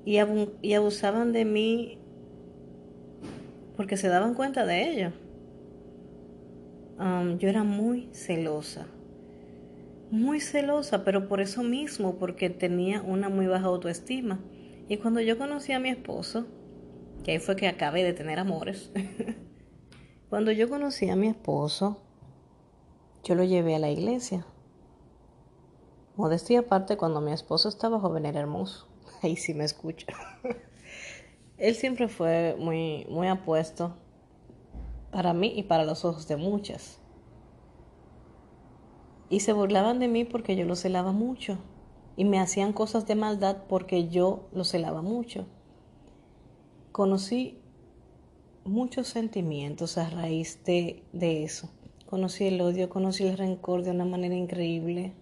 [0.05, 0.17] y,
[0.61, 1.97] y abusaban de mí
[3.75, 5.11] porque se daban cuenta de ello.
[6.99, 8.87] Um, yo era muy celosa
[10.13, 14.39] muy celosa, pero por eso mismo, porque tenía una muy baja autoestima.
[14.87, 16.45] Y cuando yo conocí a mi esposo,
[17.23, 18.91] que ahí fue que acabé de tener amores,
[20.29, 22.02] cuando yo conocí a mi esposo,
[23.23, 24.45] yo lo llevé a la iglesia.
[26.15, 28.87] Modestia aparte, cuando mi esposo estaba joven era hermoso.
[29.21, 30.07] Ahí sí me escucha.
[31.57, 33.95] Él siempre fue muy, muy apuesto
[35.11, 36.99] para mí y para los ojos de muchas
[39.33, 41.57] y se burlaban de mí porque yo lo celaba mucho
[42.15, 45.47] y me hacían cosas de maldad porque yo lo celaba mucho.
[46.91, 47.57] Conocí
[48.63, 51.71] muchos sentimientos a raíz de, de eso.
[52.13, 55.13] Conocí el odio, conocí el rencor de una manera increíble.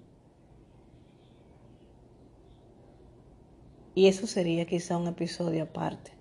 [3.95, 6.11] Y eso sería quizá un episodio aparte.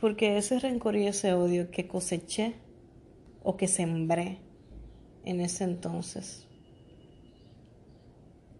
[0.00, 2.54] Porque ese rencor y ese odio que coseché
[3.42, 4.38] o que sembré
[5.24, 6.46] en ese entonces.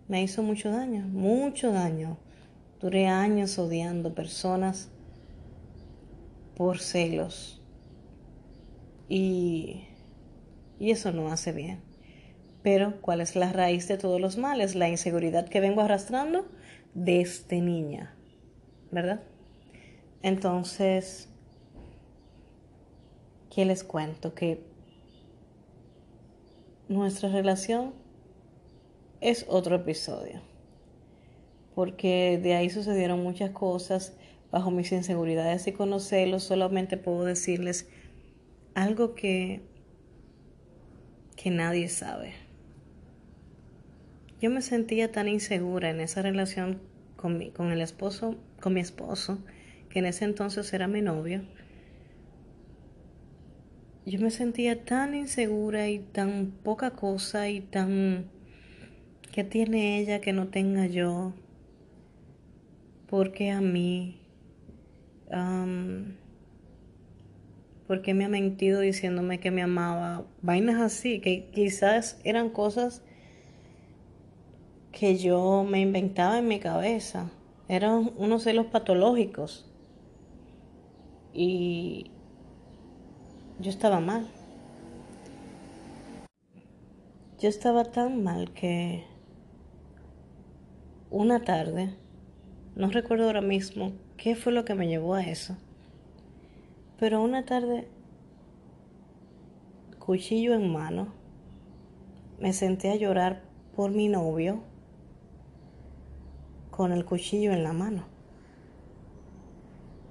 [0.08, 2.18] Me hizo mucho daño, mucho daño.
[2.80, 4.90] Duré años odiando personas
[6.56, 7.57] por celos.
[9.08, 9.88] Y,
[10.78, 11.80] y eso no hace bien.
[12.62, 14.74] Pero, ¿cuál es la raíz de todos los males?
[14.74, 16.46] La inseguridad que vengo arrastrando
[16.94, 18.14] desde niña,
[18.90, 19.22] ¿verdad?
[20.22, 21.28] Entonces,
[23.54, 24.34] ¿qué les cuento?
[24.34, 24.64] Que
[26.88, 27.94] nuestra relación
[29.20, 30.40] es otro episodio,
[31.74, 34.14] porque de ahí sucedieron muchas cosas
[34.50, 37.88] bajo mis inseguridades y conocerlos, solamente puedo decirles
[38.82, 39.60] algo que,
[41.36, 42.32] que nadie sabe.
[44.40, 46.80] Yo me sentía tan insegura en esa relación
[47.16, 49.38] con, mi, con el esposo, con mi esposo,
[49.90, 51.42] que en ese entonces era mi novio.
[54.06, 58.30] Yo me sentía tan insegura y tan poca cosa y tan
[59.38, 61.32] ¿Qué tiene ella que no tenga yo?
[63.08, 64.20] ¿Por qué a mí?
[67.88, 70.26] ¿Por qué me ha mentido diciéndome que me amaba?
[70.42, 73.02] Vainas así, que quizás eran cosas
[74.92, 77.30] que yo me inventaba en mi cabeza.
[77.66, 79.72] Eran unos celos patológicos.
[81.32, 82.10] Y
[83.58, 84.26] yo estaba mal.
[87.40, 89.04] Yo estaba tan mal que
[91.10, 91.94] una tarde,
[92.76, 95.56] no recuerdo ahora mismo qué fue lo que me llevó a eso,
[96.98, 97.88] pero una tarde,
[99.98, 101.08] cuchillo en mano,
[102.38, 103.42] me senté a llorar
[103.74, 104.62] por mi novio
[106.70, 108.04] con el cuchillo en la mano.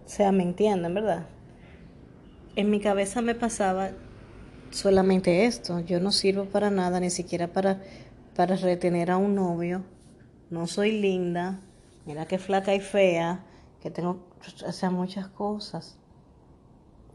[0.06, 1.28] O sea, me entienden, ¿verdad?
[2.56, 3.92] En mi cabeza me pasaba
[4.72, 5.80] solamente esto.
[5.82, 7.82] Yo no sirvo para nada, ni siquiera para,
[8.36, 9.84] para retener a un novio
[10.50, 11.60] no soy linda,
[12.06, 13.44] mira qué flaca y fea,
[13.82, 14.28] que tengo
[14.66, 15.98] o muchas cosas.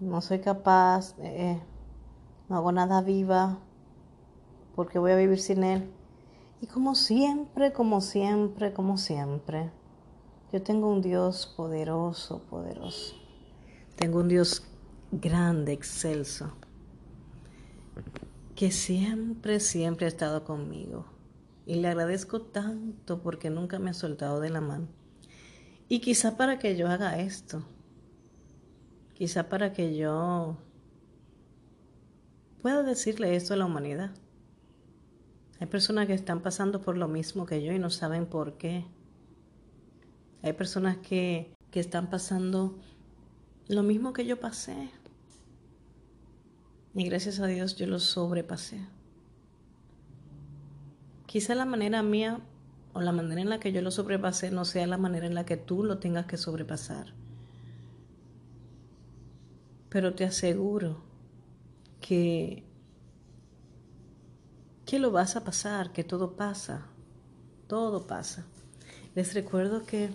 [0.03, 1.61] No soy capaz, eh,
[2.49, 3.61] no hago nada viva,
[4.75, 5.89] porque voy a vivir sin él.
[6.61, 9.71] Y como siempre, como siempre, como siempre,
[10.53, 13.15] yo tengo un Dios poderoso, poderoso.
[13.95, 14.65] Tengo un Dios
[15.13, 16.51] grande, excelso,
[18.57, 21.05] que siempre, siempre ha estado conmigo.
[21.65, 24.89] Y le agradezco tanto porque nunca me ha soltado de la mano.
[25.89, 27.63] Y quizá para que yo haga esto,
[29.23, 30.57] quizá para que yo
[32.61, 34.11] pueda decirle esto a la humanidad.
[35.61, 38.85] Hay personas que están pasando por lo mismo que yo y no saben por qué.
[40.43, 42.81] Hay personas que, que están pasando
[43.69, 44.91] lo mismo que yo pasé.
[46.93, 48.81] Y gracias a Dios yo lo sobrepasé.
[51.27, 52.41] Quizá la manera mía
[52.93, 55.47] o la manera en la que yo lo sobrepasé no sea la manera en la
[55.47, 57.22] que tú lo tengas que sobrepasar.
[59.93, 61.03] Pero te aseguro
[62.01, 62.65] que,
[64.87, 66.87] que lo vas a pasar, que todo pasa,
[67.67, 68.47] todo pasa.
[69.15, 70.09] Les recuerdo que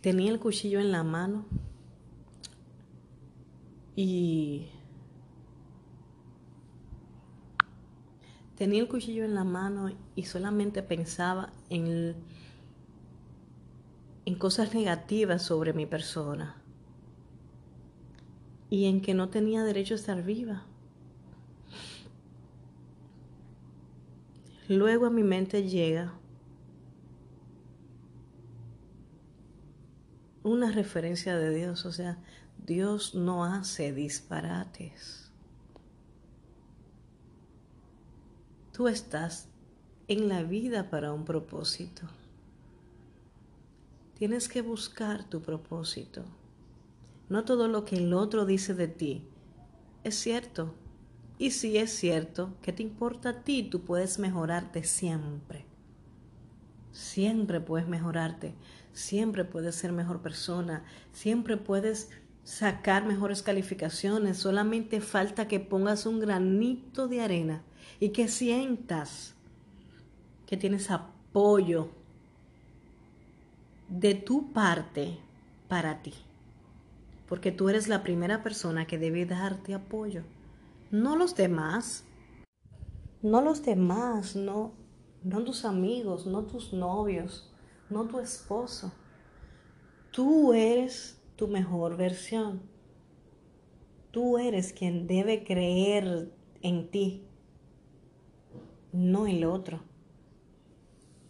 [0.00, 1.44] tenía el cuchillo en la mano
[3.94, 4.70] y
[8.56, 12.14] Tenía el cuchillo en la mano y solamente pensaba en,
[14.26, 16.59] en cosas negativas sobre mi persona
[18.70, 20.64] y en que no tenía derecho a estar viva.
[24.68, 26.14] Luego a mi mente llega
[30.44, 32.18] una referencia de Dios, o sea,
[32.64, 35.32] Dios no hace disparates.
[38.72, 39.48] Tú estás
[40.06, 42.02] en la vida para un propósito.
[44.14, 46.24] Tienes que buscar tu propósito.
[47.30, 49.22] No todo lo que el otro dice de ti
[50.04, 50.74] es cierto.
[51.38, 53.62] Y si es cierto, ¿qué te importa a ti?
[53.62, 55.64] Tú puedes mejorarte siempre.
[56.92, 58.54] Siempre puedes mejorarte.
[58.92, 60.84] Siempre puedes ser mejor persona.
[61.12, 62.10] Siempre puedes
[62.44, 64.36] sacar mejores calificaciones.
[64.36, 67.62] Solamente falta que pongas un granito de arena
[68.00, 69.34] y que sientas
[70.46, 71.90] que tienes apoyo
[73.88, 75.16] de tu parte
[75.68, 76.12] para ti.
[77.30, 80.24] Porque tú eres la primera persona que debe darte apoyo,
[80.90, 82.04] no los demás.
[83.22, 84.74] No los demás, no,
[85.22, 87.50] no tus amigos, no tus novios,
[87.88, 88.92] no tu esposo.
[90.10, 92.62] Tú eres tu mejor versión.
[94.10, 96.30] Tú eres quien debe creer
[96.62, 97.26] en ti
[98.92, 99.80] no el otro.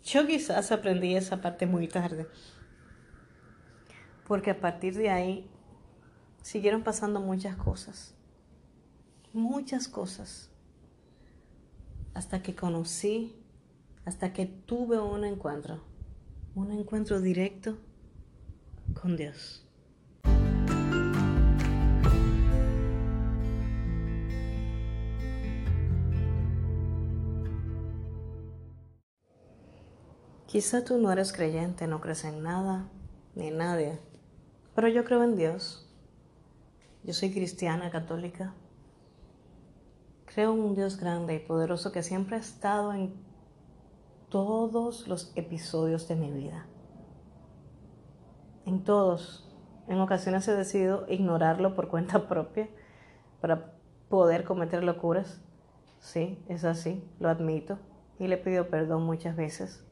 [0.03, 2.27] Yo quizás aprendí esa parte muy tarde,
[4.27, 5.51] Porque a partir de ahí
[6.43, 8.15] siguieron pasando muchas cosas.
[9.33, 10.51] Muchas cosas.
[12.15, 13.37] Hasta que conocí,
[14.05, 15.81] hasta que tuve un encuentro.
[16.55, 17.79] Un encuentro directo
[19.01, 19.67] con Dios.
[30.51, 32.89] Quizá tú no eres creyente, no crees en nada
[33.37, 34.01] ni en nadie,
[34.75, 35.90] pero yo creo en Dios.
[37.05, 38.55] Yo soy cristiana, católica.
[40.27, 43.15] Creo en un Dios grande y poderoso que siempre ha estado en
[44.29, 46.67] todos los episodios de mi vida.
[48.67, 49.49] En todos.
[49.89, 52.69] En ocasiones he decidido ignorarlo por cuenta propia
[53.41, 53.73] para
[54.09, 55.41] poder cometer locuras.
[55.99, 57.79] Sí, es así, lo admito.
[58.19, 59.85] Y le pido perdón muchas veces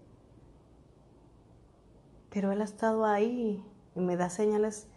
[2.30, 4.88] pero Él ha estado ahí y me da señales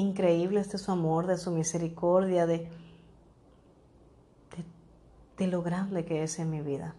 [0.00, 2.68] increíbles de su amor, de su misericordia, de,
[5.36, 6.94] de, lo grande que es en mi vida.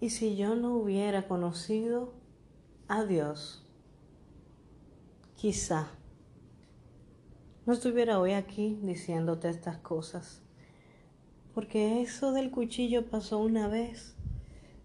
[0.00, 2.12] Y si yo no hubiera conocido
[2.88, 3.66] a Dios,
[5.36, 5.88] quizá
[7.64, 10.42] no estuviera hoy aquí diciéndote estas cosas.
[11.54, 14.14] Porque eso del cuchillo pasó una vez,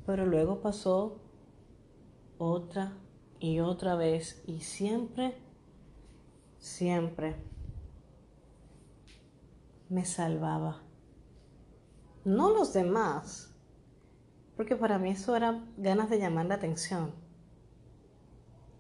[0.06, 1.20] pero luego pasó
[2.38, 2.94] otra
[3.42, 5.36] y otra vez y siempre,
[6.60, 7.36] siempre
[9.90, 10.84] me salvaba.
[12.24, 13.52] No los demás,
[14.56, 17.16] porque para mí eso era ganas de llamar la atención,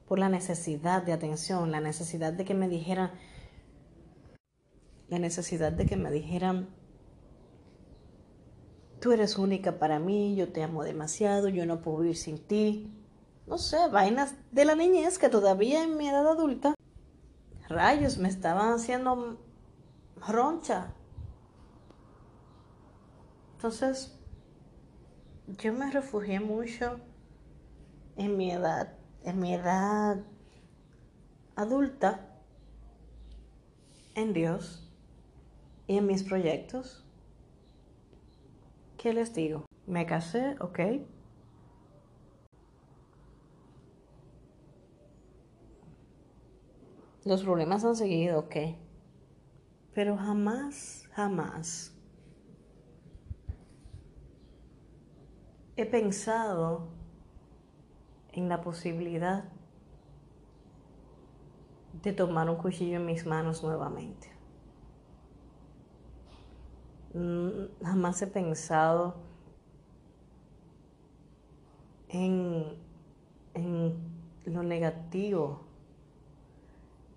[0.08, 3.10] por la necesidad de atención, la necesidad de que me dijeran,
[5.10, 6.70] la necesidad de que me dijeran,
[9.00, 13.01] tú eres única para mí, yo te amo demasiado, yo no puedo vivir sin ti
[13.48, 16.74] no sé, vainas de la niñez que todavía en mi edad adulta,
[17.68, 19.40] rayos, me estaban haciendo
[20.28, 20.94] roncha.
[23.54, 24.18] Entonces,
[25.48, 27.00] yo me refugié mucho
[28.16, 30.18] en mi edad, en mi edad
[31.56, 32.28] adulta,
[34.16, 34.90] en Dios
[35.88, 37.06] y en mis proyectos.
[38.98, 39.66] ¿Qué les digo?
[39.88, 40.80] Me casé, ok.
[47.24, 48.56] Los problemas han seguido, ok.
[49.94, 51.96] Pero jamás, jamás
[55.76, 56.88] he pensado
[58.32, 59.46] en la posibilidad
[62.02, 64.32] de tomar un cuchillo en mis manos nuevamente.
[67.14, 69.16] Mm, jamás he pensado
[72.10, 72.66] en,
[73.54, 73.96] en
[74.46, 75.71] lo negativo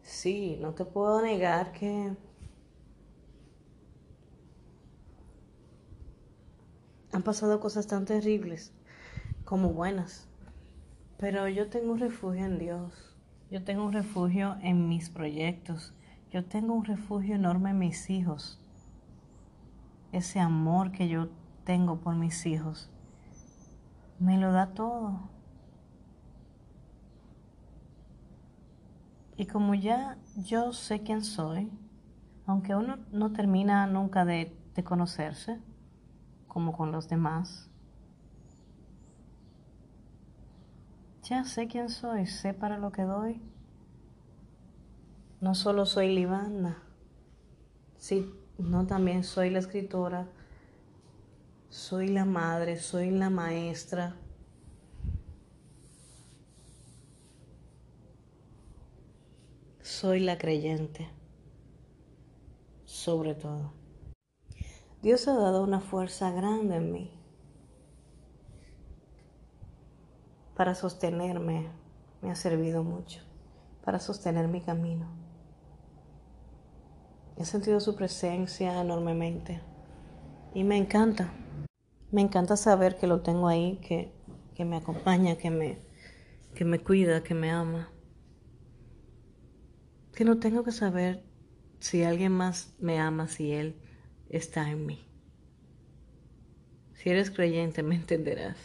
[0.05, 2.15] Sí, no te puedo negar que
[7.11, 8.73] han pasado cosas tan terribles
[9.45, 10.29] como buenas.
[11.17, 13.17] Pero yo tengo un refugio en Dios.
[13.51, 15.95] Yo tengo un refugio en mis proyectos.
[16.31, 18.61] Yo tengo un refugio enorme en mis hijos.
[20.13, 21.31] Ese amor que yo
[21.65, 22.91] tengo por mis hijos
[24.19, 25.34] me lo da todo.
[29.37, 31.71] Y como ya yo sé quién soy,
[32.47, 35.61] aunque uno no termina nunca de, conocerse,
[36.47, 37.69] como con los demás,
[41.23, 43.41] ya sé quién soy, sé para lo que doy.
[45.41, 46.83] No solo soy Libana,
[47.97, 50.29] sí, no también soy la escritora,
[51.71, 54.17] soy la madre, soy la maestra,
[59.95, 61.09] soy la creyente,
[62.85, 63.73] sobre todo.
[65.03, 67.11] Dios ha dado una fuerza grande en mí
[70.57, 71.69] para sostenerme,
[72.23, 73.21] me ha servido mucho,
[73.85, 75.07] para sostener mi camino.
[77.37, 79.61] He sentido su presencia enormemente
[80.55, 81.33] y me encanta.
[82.11, 84.13] Me encanta saber que lo tengo ahí, que,
[84.55, 85.79] que me acompaña, que me,
[86.55, 87.94] que me cuida, que me ama
[90.15, 91.23] que no tengo que saber
[91.81, 93.77] si alguien más me ama, si Él
[94.29, 95.05] está en mí.
[96.95, 98.57] Si eres creyente, me entenderás.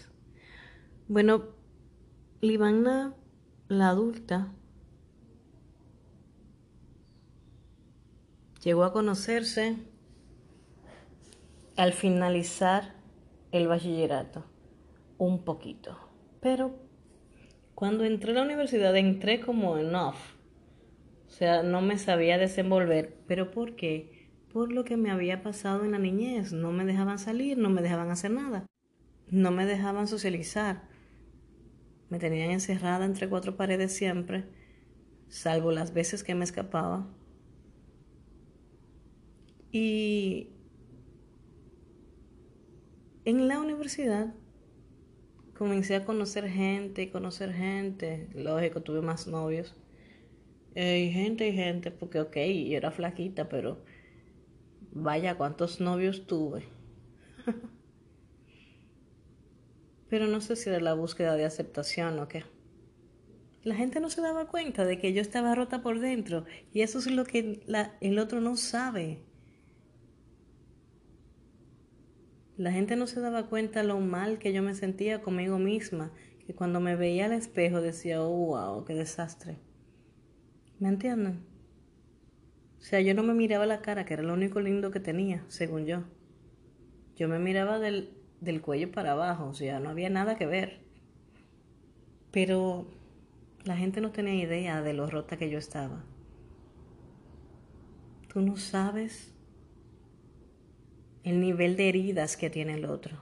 [1.08, 1.50] Bueno,
[2.42, 3.16] Livana,
[3.68, 4.54] la adulta,
[8.64, 9.76] llegó a conocerse
[11.76, 12.94] al finalizar
[13.52, 14.46] el bachillerato,
[15.18, 15.98] un poquito.
[16.42, 16.88] Pero
[17.76, 20.39] Cuando entré a la universidad entré como en off.
[21.30, 23.16] O sea, no me sabía desenvolver.
[23.28, 24.30] ¿Pero por qué?
[24.52, 26.52] Por lo que me había pasado en la niñez.
[26.52, 28.66] No me dejaban salir, no me dejaban hacer nada.
[29.30, 30.90] No me dejaban socializar.
[32.10, 34.46] Me tenían encerrada entre cuatro paredes siempre,
[35.28, 37.08] salvo las veces que me escapaba.
[39.72, 40.50] Y
[43.26, 44.34] en la universidad
[45.56, 48.28] comencé a conocer gente conocer gente.
[48.34, 49.76] Lógico, tuve más novios.
[50.76, 53.84] Y gente y gente, porque ok, yo era flaquita, pero
[54.92, 56.64] vaya cuántos novios tuve.
[60.10, 62.44] pero no sé si era la búsqueda de aceptación o qué.
[63.64, 67.00] La gente no se daba cuenta de que yo estaba rota por dentro y eso
[67.00, 67.62] es lo que
[68.00, 69.20] el otro no sabe.
[72.58, 76.12] La gente no se daba cuenta lo mal que yo me sentía conmigo misma,
[76.46, 79.60] que cuando me veía al espejo decía, oh, wow, qué desastre.
[80.80, 81.40] ¿Me entienden?
[82.80, 85.44] O sea, yo no me miraba la cara, que era lo único lindo que tenía,
[85.50, 86.04] según yo.
[87.18, 90.80] Yo me miraba del, del cuello para abajo, o sea, no había nada que ver.
[92.32, 92.88] Pero
[93.66, 96.06] la gente no tenía idea de lo rota que yo estaba.
[98.32, 99.34] Tú no sabes
[101.24, 103.22] el nivel de heridas que tiene el otro.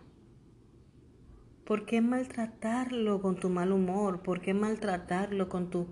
[1.66, 4.22] ¿Por qué maltratarlo con tu mal humor?
[4.22, 5.88] ¿Por qué maltratarlo con tu,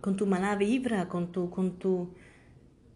[0.00, 2.14] con tu mala vibra, con, tu, con, tu,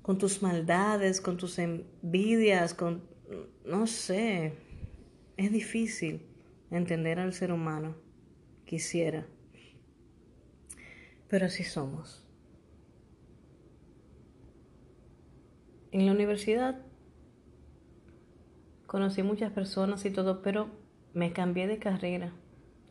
[0.02, 3.02] con tus maldades, con tus envidias, con...
[3.64, 4.54] no sé.
[5.36, 6.22] Es difícil
[6.70, 7.96] entender al ser humano.
[8.64, 9.26] Quisiera.
[11.28, 12.26] Pero así somos.
[15.90, 16.80] En la universidad
[18.92, 20.68] Conocí muchas personas y todo, pero
[21.14, 22.30] me cambié de carrera.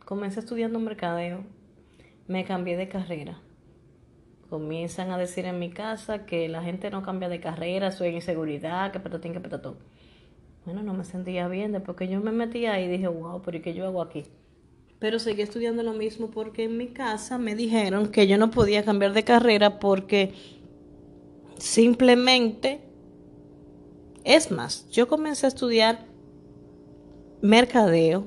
[0.04, 1.44] Comencé estudiando mercadeo,
[2.28, 3.40] me cambié de carrera.
[4.52, 8.92] Comienzan a decir en mi casa que la gente no cambia de carrera, soy inseguridad,
[8.92, 9.78] que patatín, que patatón.
[10.66, 13.62] Bueno, no me sentía bien, después que yo me metí ahí dije, wow, pero ¿y
[13.62, 14.26] qué yo hago aquí?
[15.00, 18.84] Pero seguí estudiando lo mismo porque en mi casa me dijeron que yo no podía
[18.84, 20.34] cambiar de carrera porque
[21.58, 22.82] simplemente
[24.26, 26.00] es más, yo comencé a estudiar
[27.42, 28.26] mercadeo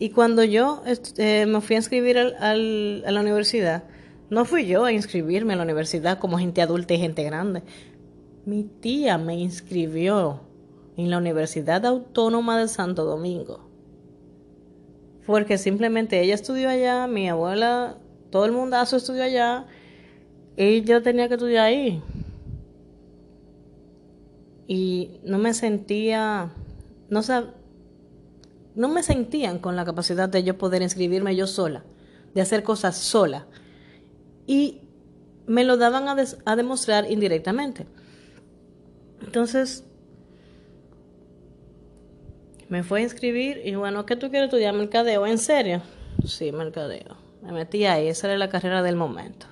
[0.00, 0.82] y cuando yo
[1.18, 3.84] eh, me fui a inscribir a la universidad,
[4.30, 7.62] no fui yo a inscribirme a la universidad como gente adulta y gente grande.
[8.46, 10.40] Mi tía me inscribió
[10.96, 13.68] en la Universidad Autónoma de Santo Domingo.
[15.26, 17.98] Porque simplemente ella estudió allá, mi abuela,
[18.30, 19.66] todo el mundazo estudió allá
[20.56, 22.02] y yo tenía que estudiar ahí
[24.72, 26.52] y no me sentía,
[27.08, 27.22] no,
[28.76, 31.82] no me sentían con la capacidad de yo poder inscribirme yo sola,
[32.34, 33.48] de hacer cosas sola.
[34.50, 34.80] Y
[35.46, 37.86] me lo daban a, a demostrar indirectamente.
[39.22, 39.84] Entonces,
[42.68, 44.74] me fue a inscribir y bueno, ¿qué tú quieres estudiar?
[44.74, 45.24] ¿Mercadeo?
[45.24, 45.82] ¿En serio?
[46.26, 47.16] Sí, mercadeo.
[47.42, 49.46] Me metí ahí, esa era la carrera del momento.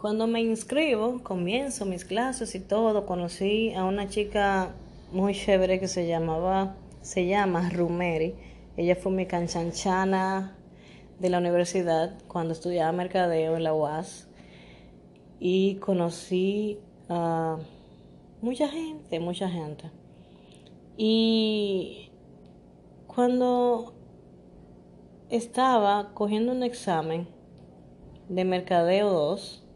[0.00, 4.74] Cuando me inscribo, comienzo mis clases y todo, conocí a una chica
[5.12, 8.34] muy chévere que se llamaba, se llama Rumeri.
[8.78, 10.56] Ella fue mi canchanchana
[11.18, 14.26] de la universidad cuando estudiaba mercadeo en la UAS
[15.38, 16.78] y conocí
[17.10, 17.58] a
[18.40, 19.90] mucha gente, mucha gente.
[20.96, 22.10] Y
[23.06, 23.92] cuando
[25.28, 27.28] estaba cogiendo un examen
[28.30, 29.66] de Mercadeo 2,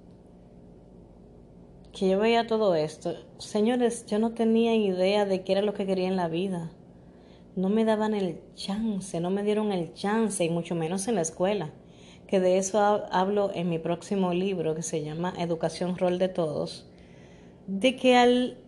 [1.94, 5.86] que yo veía todo esto, señores, yo no tenía idea de qué era lo que
[5.86, 6.70] quería en la vida.
[7.56, 11.20] No me daban el chance, no me dieron el chance, y mucho menos en la
[11.22, 11.70] escuela.
[12.26, 12.80] Que de eso
[13.10, 16.86] hablo en mi próximo libro que se llama Educación Rol de Todos.
[17.68, 18.58] De que al,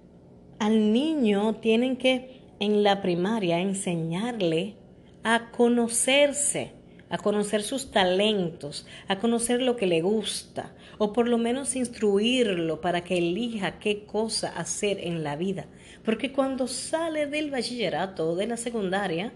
[0.61, 4.77] al niño tienen que en la primaria enseñarle
[5.24, 6.77] a conocerse
[7.09, 12.80] a conocer sus talentos, a conocer lo que le gusta, o por lo menos instruirlo
[12.80, 15.66] para que elija qué cosa hacer en la vida.
[16.05, 19.32] Porque cuando sale del bachillerato o de la secundaria,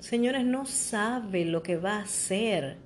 [0.00, 2.76] señores, no sabe lo que va a hacer.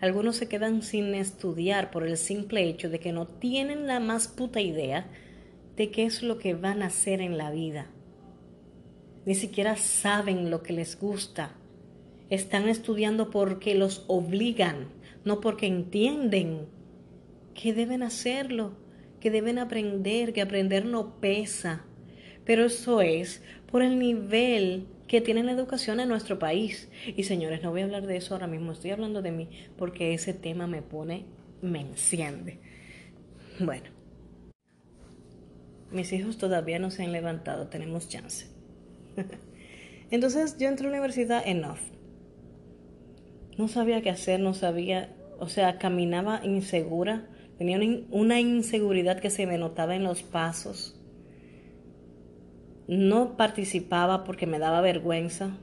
[0.00, 4.28] Algunos se quedan sin estudiar por el simple hecho de que no tienen la más
[4.28, 5.08] puta idea
[5.76, 7.86] de qué es lo que van a hacer en la vida.
[9.26, 11.54] Ni siquiera saben lo que les gusta
[12.30, 14.88] están estudiando porque los obligan,
[15.24, 16.66] no porque entienden
[17.54, 18.72] que deben hacerlo.
[19.20, 21.84] que deben aprender, que aprender no pesa.
[22.46, 26.88] Pero eso es por el nivel que tiene la educación en nuestro país.
[27.16, 30.14] Y señores, no voy a hablar de eso ahora mismo, estoy hablando de mí porque
[30.14, 31.26] ese tema me pone,
[31.60, 32.60] me enciende.
[33.58, 33.90] Bueno,
[35.90, 38.46] mis hijos todavía no se han levantado, tenemos chance.
[40.10, 41.80] Entonces yo entré a la universidad en off.
[43.60, 47.78] No sabía qué hacer, no sabía, o sea, caminaba insegura, tenía
[48.10, 50.98] una inseguridad que se me notaba en los pasos.
[52.88, 55.58] No participaba porque me daba vergüenza.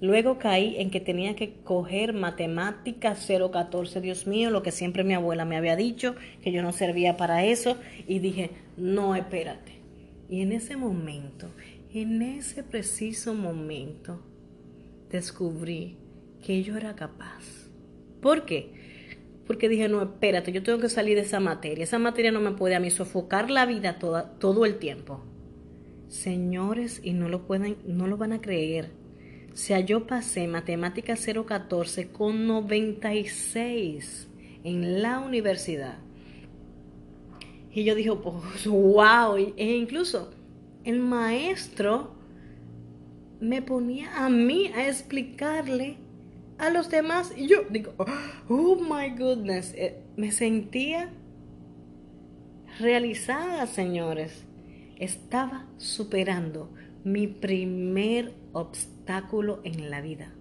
[0.00, 5.12] Luego caí en que tenía que coger matemáticas 014, Dios mío, lo que siempre mi
[5.12, 7.76] abuela me había dicho, que yo no servía para eso,
[8.06, 9.72] y dije, no, espérate.
[10.30, 11.50] Y en ese momento,
[11.92, 14.22] en ese preciso momento,
[15.10, 16.07] descubrí
[16.44, 17.68] que yo era capaz.
[18.20, 18.72] ¿Por qué?
[19.46, 21.84] Porque dije, no, espérate, yo tengo que salir de esa materia.
[21.84, 25.24] Esa materia no me puede a mí sofocar la vida toda, todo el tiempo.
[26.08, 28.90] Señores, y no lo pueden, no lo van a creer.
[29.52, 34.28] O sea, yo pasé matemática 014 con 96
[34.64, 35.98] en la universidad.
[37.72, 40.30] Y yo dije, pues, wow, e incluso
[40.84, 42.12] el maestro
[43.40, 45.96] me ponía a mí a explicarle
[46.58, 47.94] a los demás y yo digo,
[48.48, 51.10] oh my goodness, eh, me sentía
[52.78, 54.44] realizada, señores.
[54.98, 56.72] Estaba superando
[57.04, 60.32] mi primer obstáculo en la vida.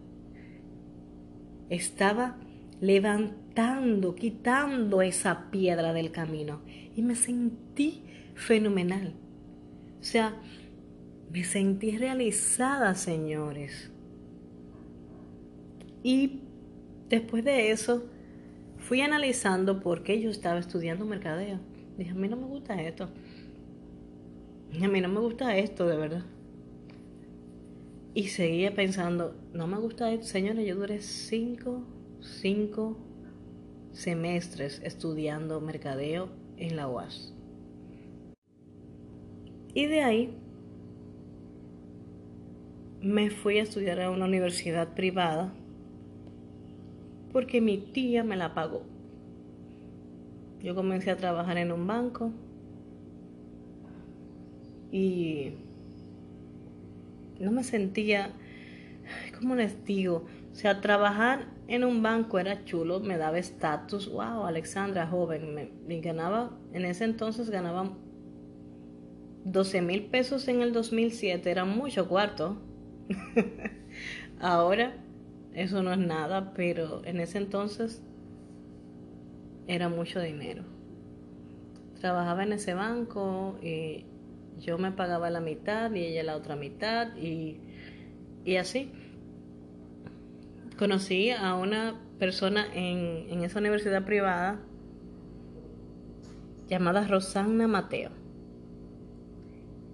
[1.70, 2.38] Estaba
[2.82, 6.62] levantando, quitando esa piedra del camino
[6.96, 8.04] y me sentí
[8.36, 9.14] fenomenal.
[10.00, 10.36] O sea,
[11.32, 13.92] me sentí realizada, señores.
[16.08, 16.40] Y
[17.10, 18.06] después de eso,
[18.78, 21.60] fui analizando por qué yo estaba estudiando mercadeo.
[21.98, 23.10] Dije, a mí no me gusta esto.
[24.82, 26.24] A mí no me gusta esto, de verdad.
[28.14, 30.28] Y seguía pensando, no me gusta esto.
[30.28, 31.84] Señores, yo duré cinco,
[32.22, 32.98] cinco
[33.92, 37.34] semestres estudiando mercadeo en la UAS.
[39.74, 40.34] Y de ahí
[43.02, 45.54] me fui a estudiar a una universidad privada
[47.38, 48.82] porque mi tía me la pagó.
[50.60, 52.32] Yo comencé a trabajar en un banco
[54.92, 55.52] y
[57.40, 58.32] no me sentía,
[59.40, 60.26] ¿cómo les digo?
[60.52, 64.12] O sea, trabajar en un banco era chulo, me daba estatus.
[64.12, 67.96] Wow, Alexandra, joven, me, ganaba, en ese entonces ganaba
[69.44, 72.58] 12 mil pesos en el 2007, era mucho cuarto.
[74.40, 75.04] Ahora
[75.58, 78.04] eso no es nada, pero en ese entonces
[79.66, 80.62] era mucho dinero.
[82.00, 84.06] Trabajaba en ese banco y
[84.60, 87.60] yo me pagaba la mitad y ella la otra mitad y,
[88.46, 88.92] y así.
[90.78, 94.60] Conocí a una persona en, en esa universidad privada
[96.68, 98.12] llamada Rosanna Mateo.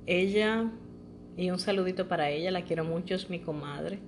[0.08, 0.70] Ella,
[1.38, 4.00] y un saludito para ella, la quiero mucho, es mi comadre.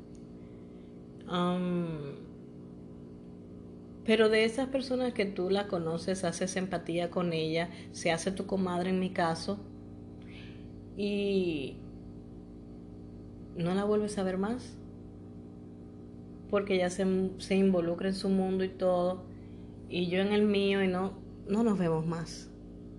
[4.05, 8.45] Pero de esas personas que tú la conoces, haces empatía con ella, se hace tu
[8.45, 9.59] comadre en mi caso,
[10.97, 11.77] y
[13.55, 14.77] no la vuelves a ver más
[16.49, 17.05] porque ya se,
[17.39, 19.25] se, involucra en su mundo y todo
[19.89, 22.49] y yo en el mío y no no nos vemos más.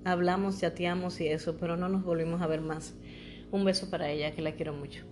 [0.05, 2.95] Hablamos chateamos y eso pero no nos volvimos a ver más.
[3.51, 5.05] Un beso para ella que la quiero mucho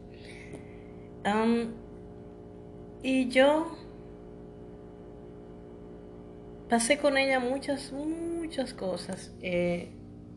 [3.04, 3.76] y yo
[6.70, 9.90] pasé con ella muchas muchas cosas eh,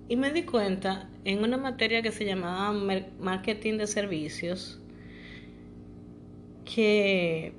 [0.09, 2.73] y me di cuenta en una materia que se llamaba
[3.19, 4.81] marketing de servicios
[6.65, 7.53] que,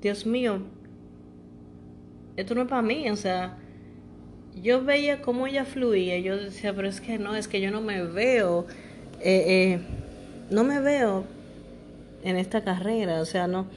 [0.00, 0.62] Dios mío,
[2.36, 3.58] esto no es para mí, o sea,
[4.62, 7.80] yo veía cómo ella fluía, yo decía, pero es que no, es que yo no
[7.80, 8.66] me veo,
[9.20, 9.80] eh, eh,
[10.50, 11.24] no me veo
[12.22, 13.68] en esta carrera, o sea, no,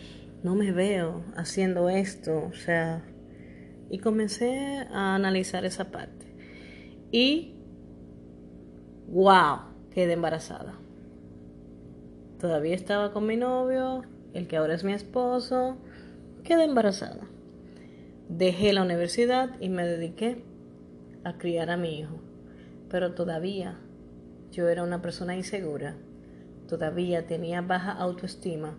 [0.43, 3.03] no me veo haciendo esto, o sea,
[3.89, 6.25] y comencé a analizar esa parte.
[7.11, 7.55] Y,
[9.07, 9.59] wow,
[9.91, 10.73] quedé embarazada.
[12.39, 15.77] Todavía estaba con mi novio, el que ahora es mi esposo,
[16.43, 17.27] quedé embarazada.
[18.27, 20.43] Dejé la universidad y me dediqué
[21.23, 22.19] a criar a mi hijo.
[22.89, 23.79] Pero todavía
[24.51, 25.95] yo era una persona insegura,
[26.67, 28.75] todavía tenía baja autoestima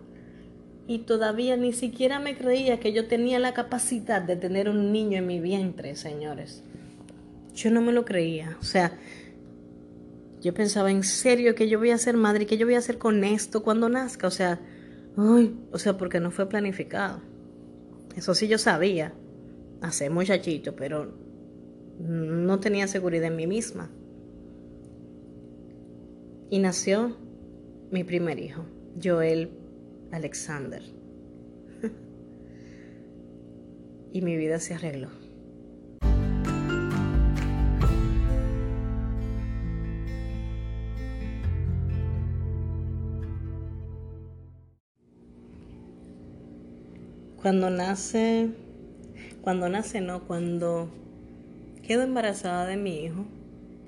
[0.87, 5.17] y todavía ni siquiera me creía que yo tenía la capacidad de tener un niño
[5.17, 6.63] en mi vientre, señores.
[7.53, 8.57] yo no me lo creía.
[8.61, 8.97] O sea,
[10.41, 12.97] yo pensaba en serio que yo voy a ser madre que yo voy a hacer
[12.97, 14.27] con esto cuando nazca.
[14.27, 14.59] O sea,
[15.17, 17.19] ay, o sea, porque no fue planificado.
[18.15, 19.13] Eso sí yo sabía,
[19.81, 21.11] hace muchachito, pero
[21.99, 23.89] no tenía seguridad en mí misma.
[26.49, 27.17] Y nació
[27.91, 28.63] mi primer hijo,
[29.01, 29.49] Joel
[30.11, 30.81] Alexander.
[34.11, 35.09] y mi vida se arregló.
[47.41, 48.49] Cuando nace,
[49.41, 50.89] cuando nace no, cuando
[51.81, 53.25] quedo embarazada de mi hijo,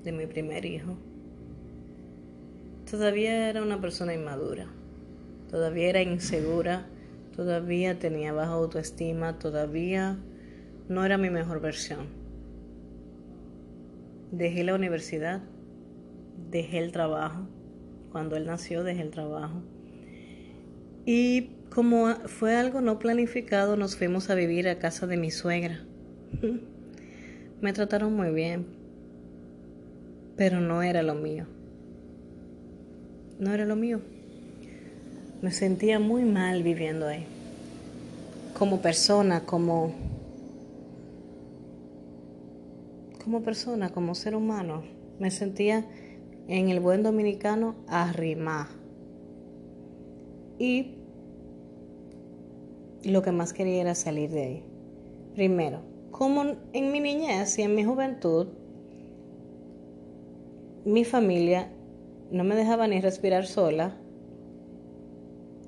[0.02, 0.96] de mi primer hijo,
[2.90, 4.66] todavía era una persona inmadura,
[5.50, 6.86] todavía era insegura,
[7.36, 10.18] todavía tenía baja autoestima, todavía
[10.88, 12.06] no era mi mejor versión.
[14.32, 15.42] Dejé la universidad,
[16.50, 17.46] dejé el trabajo,
[18.10, 19.62] cuando él nació dejé el trabajo
[21.04, 25.84] y como fue algo no planificado, nos fuimos a vivir a casa de mi suegra.
[27.60, 28.66] Me trataron muy bien,
[30.36, 31.46] pero no era lo mío.
[33.40, 34.00] No era lo mío.
[35.40, 37.24] Me sentía muy mal viviendo ahí.
[38.58, 39.94] Como persona, como
[43.24, 44.82] como persona, como ser humano,
[45.18, 45.86] me sentía
[46.48, 48.68] en el buen dominicano arrimá.
[50.58, 50.96] Y
[53.04, 54.64] lo que más quería era salir de ahí.
[55.34, 55.80] Primero,
[56.10, 58.48] como en mi niñez y en mi juventud,
[60.84, 61.70] mi familia
[62.30, 63.96] no me dejaba ni respirar sola.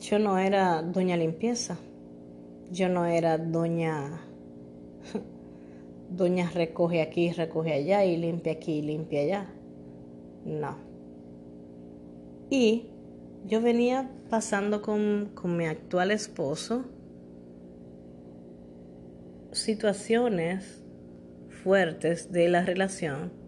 [0.00, 1.78] Yo no era doña limpieza.
[2.70, 4.22] Yo no era doña
[6.10, 9.46] doña recoge aquí, recoge allá y limpia aquí y limpia allá.
[10.44, 10.76] No.
[12.50, 12.86] Y
[13.46, 16.84] yo venía pasando con, con mi actual esposo
[19.52, 20.82] situaciones
[21.62, 23.41] fuertes de la relación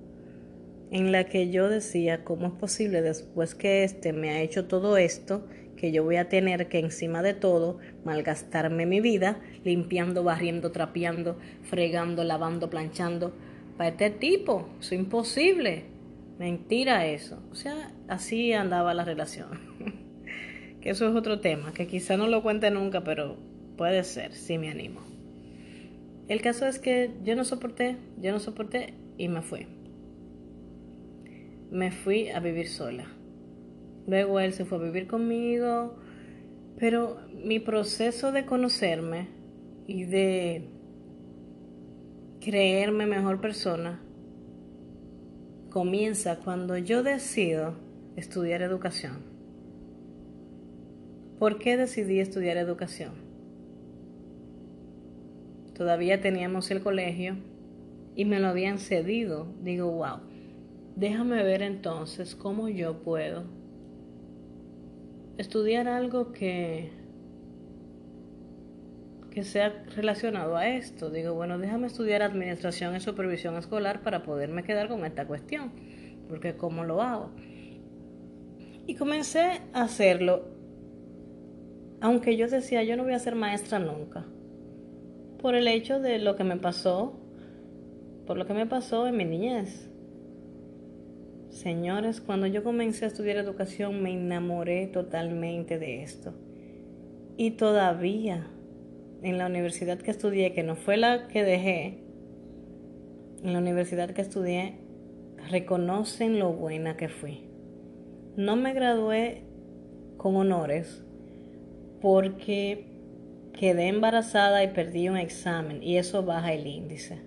[0.95, 4.97] en la que yo decía, ¿cómo es posible después que este me ha hecho todo
[4.97, 5.45] esto,
[5.76, 11.36] que yo voy a tener que encima de todo malgastarme mi vida limpiando, barriendo, trapeando,
[11.64, 13.34] fregando, lavando, planchando?
[13.76, 15.82] Para este tipo, es imposible.
[16.38, 17.42] Mentira eso.
[17.51, 19.49] O sea, así andaba la relación.
[20.80, 23.36] que eso es otro tema, que quizá no lo cuente nunca, pero
[23.76, 25.01] puede ser, si me animo.
[26.28, 29.66] El caso es que yo no soporté, yo no soporté y me fui.
[31.74, 33.04] Me fui a vivir sola.
[34.06, 35.96] Luego él se fue a vivir conmigo,
[36.78, 39.28] pero mi proceso de conocerme
[39.86, 40.68] y de
[42.40, 44.00] creerme mejor persona
[45.70, 47.74] comienza cuando yo decido
[48.16, 49.18] estudiar educación.
[51.38, 53.34] ¿Por qué decidí estudiar educación?
[55.74, 57.36] todavía teníamos el colegio
[58.14, 59.48] y me lo habían cedido.
[59.62, 60.20] Digo, wow,
[60.97, 63.45] déjame ver entonces cómo yo puedo
[65.38, 66.90] estudiar algo que,
[69.30, 71.11] que sea relacionado a esto.
[71.11, 75.72] Digo, bueno, déjame estudiar administración y supervisión escolar para poderme quedar con esta cuestión,
[76.28, 77.30] porque ¿cómo lo hago?
[78.86, 80.49] Y comencé a hacerlo,
[82.01, 84.26] aunque yo decía, yo no voy a ser maestra nunca
[85.45, 87.12] por el hecho de lo que me pasó,
[88.26, 89.90] por lo que me pasó en mi niñez.
[91.55, 96.34] Señores, cuando yo comencé a estudiar educación me enamoré totalmente de esto.
[97.36, 98.48] Y todavía
[99.22, 102.00] en la universidad que estudié, que no fue la que dejé,
[103.44, 104.78] en la universidad que estudié,
[105.48, 107.44] reconocen lo buena que fui.
[108.36, 109.44] No me gradué
[110.16, 111.05] con honores
[112.02, 112.86] porque
[113.52, 117.20] quedé embarazada y perdí un examen y eso baja el índice.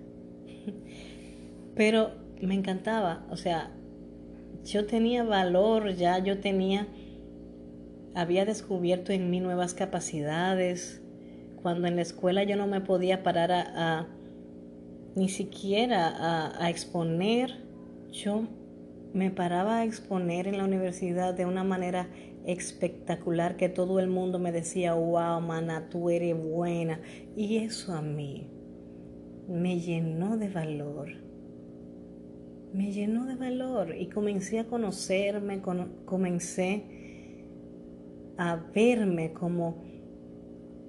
[1.76, 2.12] Pero
[2.42, 3.72] me encantaba, o sea,
[4.68, 6.88] yo tenía valor, ya yo tenía,
[8.14, 11.02] había descubierto en mí nuevas capacidades.
[11.62, 14.08] Cuando en la escuela yo no me podía parar a,
[15.16, 17.64] ni siquiera a, exponer,
[18.12, 18.44] yo
[19.14, 22.10] me paraba a exponer en la universidad de una manera
[22.46, 27.00] espectacular que todo el mundo me decía, wow, mana, tú eres buena.
[27.38, 28.50] Y eso a mí
[29.48, 31.27] me llenó de valor.
[32.78, 35.64] Me llenó de valor y comencé a conocerme,
[36.06, 36.84] comencé
[38.38, 39.84] a verme como,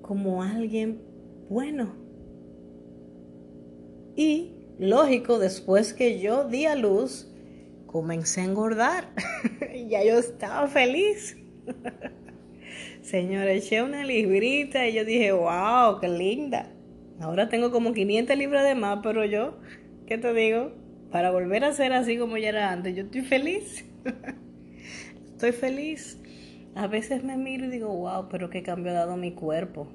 [0.03, 1.01] como alguien
[1.49, 1.95] bueno.
[4.16, 7.32] Y lógico, después que yo di a luz,
[7.86, 9.09] comencé a engordar.
[9.89, 11.39] ya yo estaba feliz.
[13.01, 16.70] Señora, eché una librita y yo dije, wow, qué linda.
[17.18, 19.57] Ahora tengo como 500 libras de más, pero yo,
[20.07, 20.78] ¿qué te digo?
[21.11, 23.84] Para volver a ser así como ya era antes, yo estoy feliz.
[25.32, 26.18] estoy feliz.
[26.74, 29.88] A veces me miro y digo, wow, pero qué cambio ha dado mi cuerpo.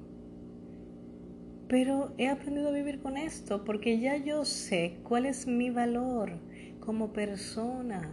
[1.67, 6.31] Pero he aprendido a vivir con esto porque ya yo sé cuál es mi valor
[6.79, 8.11] como persona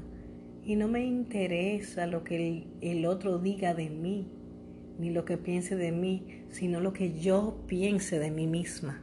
[0.65, 4.29] y no me interesa lo que el, el otro diga de mí
[5.01, 9.03] ni lo que piense de mí, sino lo que yo piense de mí misma.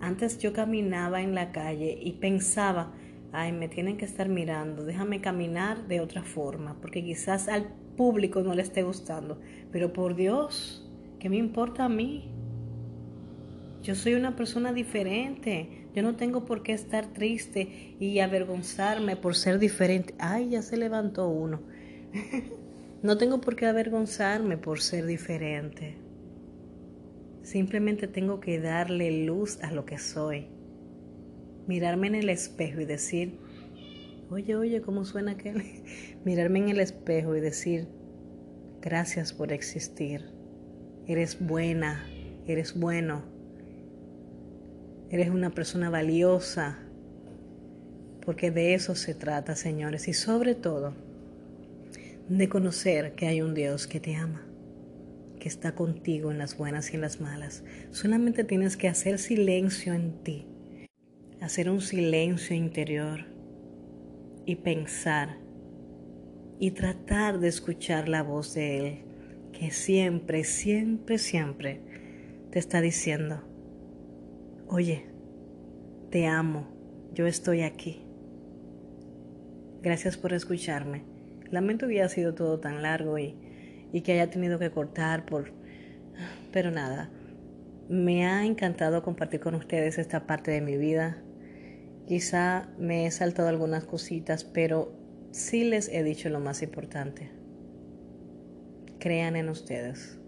[0.00, 2.92] Antes yo caminaba en la calle y pensaba,
[3.32, 8.42] ay, me tienen que estar mirando, déjame caminar de otra forma, porque quizás al público
[8.42, 9.40] no le esté gustando,
[9.72, 12.30] pero por Dios, ¿qué me importa a mí?
[13.84, 15.88] Yo soy una persona diferente.
[15.94, 20.14] Yo no tengo por qué estar triste y avergonzarme por ser diferente.
[20.18, 21.60] Ay, ya se levantó uno.
[23.02, 25.98] No tengo por qué avergonzarme por ser diferente.
[27.44, 30.46] Simplemente tengo que darle luz a lo que soy.
[31.66, 33.38] Mirarme en el espejo y decir,
[34.30, 35.62] oye, oye, ¿cómo suena aquel?
[36.24, 37.86] Mirarme en el espejo y decir,
[38.80, 40.24] gracias por existir.
[41.06, 42.06] Eres buena,
[42.46, 43.22] eres bueno.
[45.10, 46.78] Eres una persona valiosa.
[48.24, 50.08] Porque de eso se trata, señores.
[50.08, 50.94] Y sobre todo,
[52.26, 54.43] de conocer que hay un Dios que te ama,
[55.44, 57.64] que está contigo en las buenas y en las malas.
[57.90, 60.46] Solamente tienes que hacer silencio en ti,
[61.42, 63.26] hacer un silencio interior
[64.46, 65.36] y pensar
[66.58, 68.98] y tratar de escuchar la voz de Él,
[69.52, 71.82] que siempre, siempre, siempre
[72.50, 73.44] te está diciendo,
[74.66, 75.04] oye,
[76.08, 76.68] te amo,
[77.12, 78.00] yo estoy aquí.
[79.82, 81.04] Gracias por escucharme.
[81.50, 83.43] Lamento que haya sido todo tan largo y,
[83.94, 85.52] y que haya tenido que cortar por...
[86.52, 87.10] Pero nada,
[87.88, 91.22] me ha encantado compartir con ustedes esta parte de mi vida.
[92.08, 94.92] Quizá me he saltado algunas cositas, pero
[95.30, 97.30] sí les he dicho lo más importante.
[98.98, 100.18] Crean en ustedes.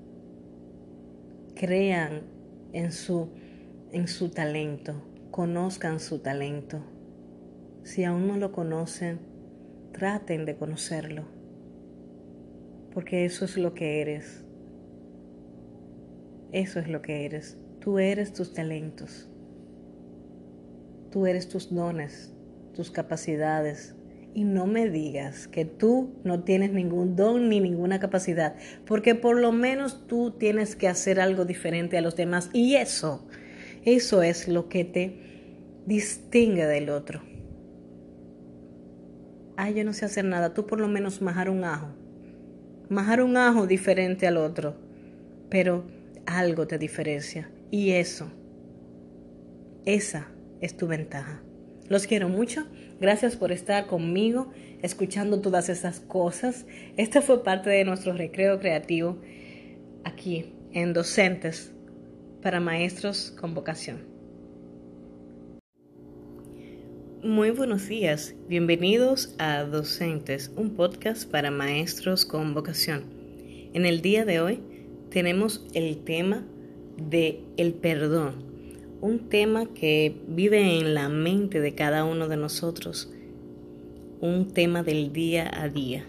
[1.57, 2.23] Crean
[2.73, 3.31] en su,
[3.91, 5.03] en su talento.
[5.33, 6.85] Conozcan su talento.
[7.83, 9.19] Si aún no lo conocen,
[9.91, 11.25] traten de conocerlo,
[12.97, 14.43] porque eso es lo que eres.
[16.51, 17.59] Eso es lo que eres.
[17.79, 19.29] Tú eres tus talentos.
[21.11, 22.33] Tú eres tus dones,
[22.73, 23.95] tus capacidades.
[24.33, 29.39] Y no me digas que tú no tienes ningún don ni ninguna capacidad, porque por
[29.39, 32.49] lo menos tú tienes que hacer algo diferente a los demás.
[32.55, 33.29] Y eso,
[33.85, 35.21] eso es lo que te
[35.85, 37.21] distingue del otro
[39.59, 41.89] ay, yo no sé hacer nada, tú por lo menos majar un ajo.
[42.89, 44.77] Majar un ajo diferente al otro,
[45.51, 45.85] pero
[46.27, 47.51] algo te diferencia.
[47.71, 48.31] Y eso,
[49.85, 50.29] esa
[50.61, 51.43] es tu ventaja.
[51.89, 52.67] Los quiero mucho.
[53.01, 54.51] Gracias por estar conmigo,
[54.83, 56.67] escuchando todas esas cosas.
[56.97, 59.19] Este fue parte de nuestro recreo creativo
[60.05, 61.73] aquí en Docentes
[62.43, 64.16] para Maestros con Vocación.
[67.27, 73.03] Muy buenos días, bienvenidos a Docentes, un podcast para maestros con vocación.
[73.75, 74.61] En el día de hoy
[75.11, 76.45] tenemos el tema
[76.97, 78.35] de el perdón,
[79.01, 83.13] un tema que vive en la mente de cada uno de nosotros,
[84.21, 86.07] un tema del día a día,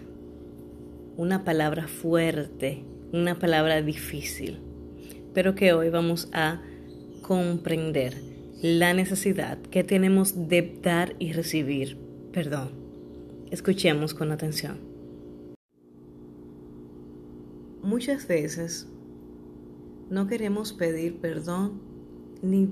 [1.16, 4.60] una palabra fuerte, una palabra difícil,
[5.34, 6.62] pero que hoy vamos a
[7.22, 8.27] comprender
[8.62, 11.96] la necesidad que tenemos de dar y recibir
[12.32, 12.70] perdón.
[13.52, 14.80] Escuchemos con atención.
[17.82, 18.88] Muchas veces
[20.10, 21.80] no queremos pedir perdón
[22.42, 22.68] ni,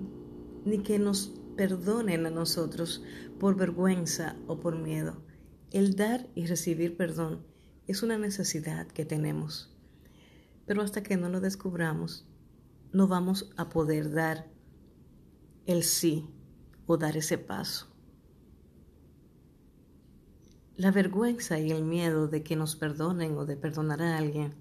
[0.64, 3.04] ni que nos perdonen a nosotros
[3.38, 5.22] por vergüenza o por miedo.
[5.70, 7.46] El dar y recibir perdón
[7.86, 9.72] es una necesidad que tenemos.
[10.66, 12.26] Pero hasta que no lo descubramos,
[12.92, 14.55] no vamos a poder dar
[15.66, 16.30] el sí
[16.86, 17.88] o dar ese paso.
[20.76, 24.54] La vergüenza y el miedo de que nos perdonen o de perdonar a alguien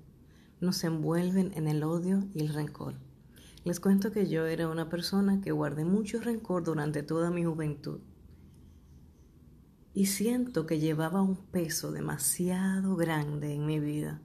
[0.60, 2.95] nos envuelven en el odio y el rencor.
[3.64, 7.99] Les cuento que yo era una persona que guardé mucho rencor durante toda mi juventud.
[9.94, 14.22] Y siento que llevaba un peso demasiado grande en mi vida